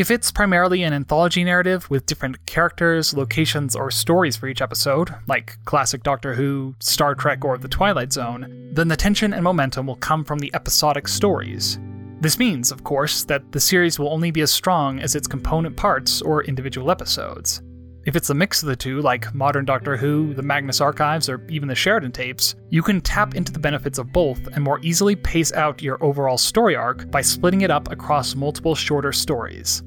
If 0.00 0.10
it's 0.10 0.32
primarily 0.32 0.82
an 0.84 0.94
anthology 0.94 1.44
narrative 1.44 1.90
with 1.90 2.06
different 2.06 2.46
characters, 2.46 3.12
locations, 3.12 3.76
or 3.76 3.90
stories 3.90 4.34
for 4.34 4.48
each 4.48 4.62
episode, 4.62 5.14
like 5.26 5.58
classic 5.66 6.02
Doctor 6.02 6.32
Who, 6.32 6.74
Star 6.80 7.14
Trek, 7.14 7.44
or 7.44 7.58
The 7.58 7.68
Twilight 7.68 8.10
Zone, 8.10 8.70
then 8.72 8.88
the 8.88 8.96
tension 8.96 9.34
and 9.34 9.44
momentum 9.44 9.86
will 9.86 9.96
come 9.96 10.24
from 10.24 10.38
the 10.38 10.50
episodic 10.54 11.06
stories. 11.06 11.78
This 12.18 12.38
means, 12.38 12.72
of 12.72 12.82
course, 12.82 13.24
that 13.24 13.52
the 13.52 13.60
series 13.60 13.98
will 13.98 14.08
only 14.08 14.30
be 14.30 14.40
as 14.40 14.50
strong 14.50 15.00
as 15.00 15.14
its 15.14 15.28
component 15.28 15.76
parts 15.76 16.22
or 16.22 16.44
individual 16.44 16.90
episodes. 16.90 17.60
If 18.06 18.16
it's 18.16 18.30
a 18.30 18.34
mix 18.34 18.62
of 18.62 18.70
the 18.70 18.76
two, 18.76 19.02
like 19.02 19.34
modern 19.34 19.66
Doctor 19.66 19.98
Who, 19.98 20.32
the 20.32 20.42
Magnus 20.42 20.80
Archives, 20.80 21.28
or 21.28 21.46
even 21.50 21.68
the 21.68 21.74
Sheridan 21.74 22.12
tapes, 22.12 22.54
you 22.70 22.82
can 22.82 23.02
tap 23.02 23.34
into 23.34 23.52
the 23.52 23.58
benefits 23.58 23.98
of 23.98 24.14
both 24.14 24.46
and 24.54 24.64
more 24.64 24.80
easily 24.80 25.14
pace 25.14 25.52
out 25.52 25.82
your 25.82 26.02
overall 26.02 26.38
story 26.38 26.74
arc 26.74 27.10
by 27.10 27.20
splitting 27.20 27.60
it 27.60 27.70
up 27.70 27.92
across 27.92 28.34
multiple 28.34 28.74
shorter 28.74 29.12
stories. 29.12 29.82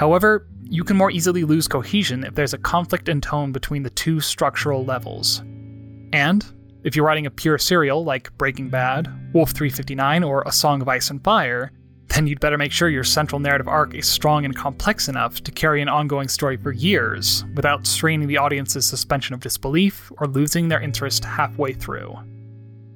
However, 0.00 0.46
you 0.64 0.82
can 0.82 0.96
more 0.96 1.10
easily 1.10 1.44
lose 1.44 1.68
cohesion 1.68 2.24
if 2.24 2.34
there's 2.34 2.54
a 2.54 2.58
conflict 2.58 3.10
in 3.10 3.20
tone 3.20 3.52
between 3.52 3.82
the 3.82 3.90
two 3.90 4.18
structural 4.18 4.82
levels. 4.82 5.40
And, 6.14 6.42
if 6.84 6.96
you're 6.96 7.04
writing 7.04 7.26
a 7.26 7.30
pure 7.30 7.58
serial 7.58 8.02
like 8.02 8.34
Breaking 8.38 8.70
Bad, 8.70 9.08
Wolf 9.34 9.50
359, 9.50 10.24
or 10.24 10.42
A 10.46 10.52
Song 10.52 10.80
of 10.80 10.88
Ice 10.88 11.10
and 11.10 11.22
Fire, 11.22 11.70
then 12.08 12.26
you'd 12.26 12.40
better 12.40 12.56
make 12.56 12.72
sure 12.72 12.88
your 12.88 13.04
central 13.04 13.40
narrative 13.40 13.68
arc 13.68 13.94
is 13.94 14.08
strong 14.08 14.46
and 14.46 14.56
complex 14.56 15.06
enough 15.06 15.42
to 15.42 15.52
carry 15.52 15.82
an 15.82 15.90
ongoing 15.90 16.28
story 16.28 16.56
for 16.56 16.72
years 16.72 17.44
without 17.54 17.86
straining 17.86 18.26
the 18.26 18.38
audience's 18.38 18.86
suspension 18.86 19.34
of 19.34 19.40
disbelief 19.40 20.10
or 20.16 20.26
losing 20.26 20.68
their 20.68 20.80
interest 20.80 21.26
halfway 21.26 21.74
through. 21.74 22.16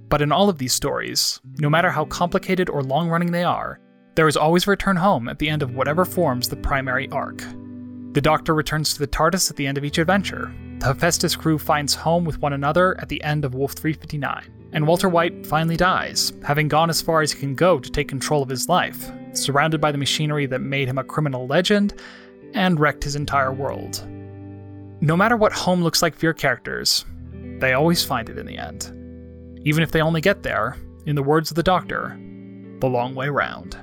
But 0.08 0.22
in 0.22 0.32
all 0.32 0.48
of 0.48 0.56
these 0.56 0.72
stories, 0.72 1.38
no 1.58 1.68
matter 1.68 1.90
how 1.90 2.06
complicated 2.06 2.70
or 2.70 2.82
long 2.82 3.10
running 3.10 3.30
they 3.30 3.44
are, 3.44 3.78
there 4.14 4.28
is 4.28 4.36
always 4.36 4.66
a 4.66 4.70
return 4.70 4.96
home 4.96 5.28
at 5.28 5.38
the 5.38 5.48
end 5.48 5.62
of 5.62 5.74
whatever 5.74 6.04
forms 6.04 6.48
the 6.48 6.56
primary 6.56 7.08
arc. 7.10 7.38
The 8.12 8.20
Doctor 8.20 8.54
returns 8.54 8.92
to 8.92 9.00
the 9.00 9.08
TARDIS 9.08 9.50
at 9.50 9.56
the 9.56 9.66
end 9.66 9.76
of 9.76 9.84
each 9.84 9.98
adventure. 9.98 10.54
The 10.78 10.86
Hephaestus 10.86 11.34
crew 11.34 11.58
finds 11.58 11.94
home 11.94 12.24
with 12.24 12.40
one 12.40 12.52
another 12.52 12.98
at 13.00 13.08
the 13.08 13.22
end 13.24 13.44
of 13.44 13.54
Wolf 13.54 13.72
359 13.72 14.64
and 14.74 14.88
Walter 14.88 15.08
White 15.08 15.46
finally 15.46 15.76
dies, 15.76 16.32
having 16.44 16.66
gone 16.66 16.90
as 16.90 17.00
far 17.00 17.22
as 17.22 17.32
he 17.32 17.38
can 17.38 17.54
go 17.54 17.78
to 17.78 17.90
take 17.90 18.08
control 18.08 18.42
of 18.42 18.48
his 18.48 18.68
life, 18.68 19.10
surrounded 19.32 19.80
by 19.80 19.92
the 19.92 19.98
machinery 19.98 20.46
that 20.46 20.60
made 20.60 20.88
him 20.88 20.98
a 20.98 21.04
criminal 21.04 21.46
legend, 21.46 21.94
and 22.54 22.78
wrecked 22.78 23.04
his 23.04 23.14
entire 23.14 23.52
world. 23.52 24.04
No 25.00 25.16
matter 25.16 25.36
what 25.36 25.52
home 25.52 25.82
looks 25.82 26.02
like 26.02 26.16
for 26.16 26.26
your 26.26 26.34
characters, 26.34 27.04
they 27.60 27.72
always 27.72 28.04
find 28.04 28.28
it 28.28 28.36
in 28.36 28.46
the 28.46 28.58
end. 28.58 28.90
Even 29.64 29.84
if 29.84 29.92
they 29.92 30.02
only 30.02 30.20
get 30.20 30.42
there, 30.42 30.76
in 31.06 31.14
the 31.14 31.22
words 31.22 31.52
of 31.52 31.54
the 31.54 31.62
doctor, 31.62 32.18
the 32.80 32.88
long 32.88 33.14
way 33.14 33.28
round. 33.28 33.78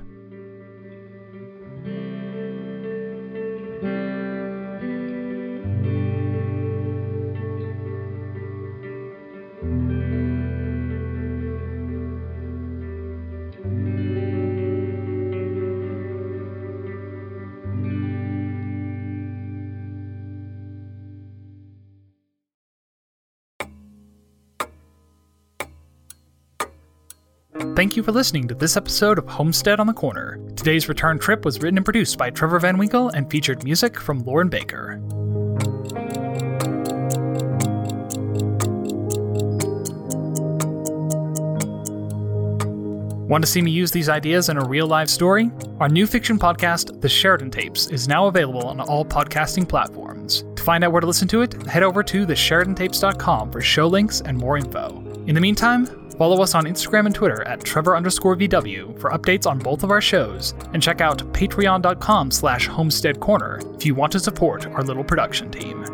Thank 27.82 27.98
you 27.98 28.04
for 28.04 28.12
listening 28.12 28.48
to 28.48 28.54
this 28.54 28.78
episode 28.78 29.18
of 29.18 29.28
Homestead 29.28 29.80
on 29.80 29.88
the 29.88 29.94
Corner. 29.94 30.40
Today's 30.56 30.88
return 30.88 31.18
trip 31.18 31.44
was 31.44 31.64
written 31.64 31.78
and 31.78 31.84
produced 31.84 32.16
by 32.16 32.30
Trevor 32.30 32.60
Van 32.60 32.78
Winkle 32.78 33.10
and 33.10 33.28
featured 33.32 33.64
music 33.64 34.00
from 34.00 34.20
Lauren 34.20 34.50
Baker. 34.50 35.00
Want 43.28 43.44
to 43.44 43.50
see 43.50 43.64
me 43.64 43.72
use 43.72 43.90
these 43.90 44.10
ideas 44.10 44.50
in 44.50 44.58
a 44.58 44.64
real 44.64 44.86
life 44.86 45.10
story? 45.10 45.50
Our 45.80 45.90
new 45.90 46.06
fiction 46.06 46.38
podcast, 46.38 47.02
The 47.02 47.10
Sheridan 47.10 47.50
Tapes, 47.50 47.88
is 47.88 48.08
now 48.08 48.28
available 48.28 48.68
on 48.68 48.80
all 48.80 49.04
podcasting 49.04 49.68
platforms. 49.68 50.44
To 50.56 50.62
find 50.62 50.84
out 50.84 50.92
where 50.92 51.02
to 51.02 51.08
listen 51.08 51.28
to 51.30 51.42
it, 51.42 51.60
head 51.64 51.82
over 51.82 52.04
to 52.04 52.28
thesheridantapes.com 52.28 53.52
for 53.52 53.60
show 53.60 53.88
links 53.88 54.22
and 54.22 54.38
more 54.38 54.58
info. 54.58 55.00
In 55.26 55.34
the 55.34 55.42
meantime, 55.42 56.01
follow 56.18 56.42
us 56.42 56.56
on 56.56 56.66
Instagram 56.66 57.06
and 57.06 57.16
Twitter 57.16 57.44
at 57.48 57.64
Trevor 57.64 57.96
underscore 57.96 58.36
VW 58.36 59.00
for 59.00 59.12
updates 59.12 59.46
on 59.46 59.60
both 59.60 59.84
of 59.84 59.92
our 59.92 60.02
shows, 60.02 60.54
and 60.74 60.82
check 60.82 61.02
out 61.02 61.20
patreon.com 61.34 62.32
slash 62.32 62.68
homestead 62.68 63.20
corner 63.20 63.60
if 63.76 63.86
you 63.86 63.96
want 63.96 64.12
to 64.12 64.20
support 64.20 64.68
our 64.68 64.84
little 64.84 65.04
production 65.04 65.50
team. 65.52 65.86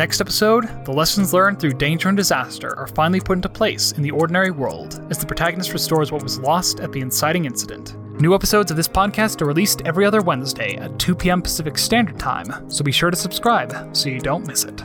Next 0.00 0.22
episode, 0.22 0.66
the 0.86 0.92
lessons 0.92 1.34
learned 1.34 1.60
through 1.60 1.74
danger 1.74 2.08
and 2.08 2.16
disaster 2.16 2.74
are 2.78 2.86
finally 2.86 3.20
put 3.20 3.36
into 3.36 3.50
place 3.50 3.92
in 3.92 4.02
the 4.02 4.10
ordinary 4.10 4.50
world 4.50 4.98
as 5.10 5.18
the 5.18 5.26
protagonist 5.26 5.74
restores 5.74 6.10
what 6.10 6.22
was 6.22 6.38
lost 6.38 6.80
at 6.80 6.90
the 6.90 7.02
inciting 7.02 7.44
incident. 7.44 7.94
New 8.20 8.34
episodes 8.34 8.70
of 8.70 8.76
this 8.76 8.86
podcast 8.86 9.40
are 9.40 9.46
released 9.46 9.80
every 9.86 10.04
other 10.04 10.20
Wednesday 10.20 10.76
at 10.76 10.98
2 10.98 11.14
p.m. 11.14 11.40
Pacific 11.40 11.78
Standard 11.78 12.18
Time, 12.18 12.70
so 12.70 12.84
be 12.84 12.92
sure 12.92 13.10
to 13.10 13.16
subscribe 13.16 13.96
so 13.96 14.10
you 14.10 14.20
don't 14.20 14.46
miss 14.46 14.64
it. 14.64 14.84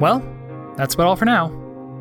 Well, 0.00 0.24
that's 0.78 0.94
about 0.94 1.08
all 1.08 1.16
for 1.16 1.26
now. 1.26 1.48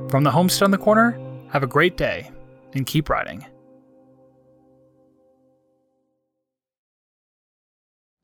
From 0.10 0.24
the 0.24 0.32
homestead 0.32 0.64
on 0.64 0.72
the 0.72 0.78
corner, 0.78 1.20
have 1.50 1.64
a 1.64 1.68
great 1.68 1.98
day 1.98 2.32
and 2.76 2.86
keep 2.86 3.10
writing. 3.10 3.46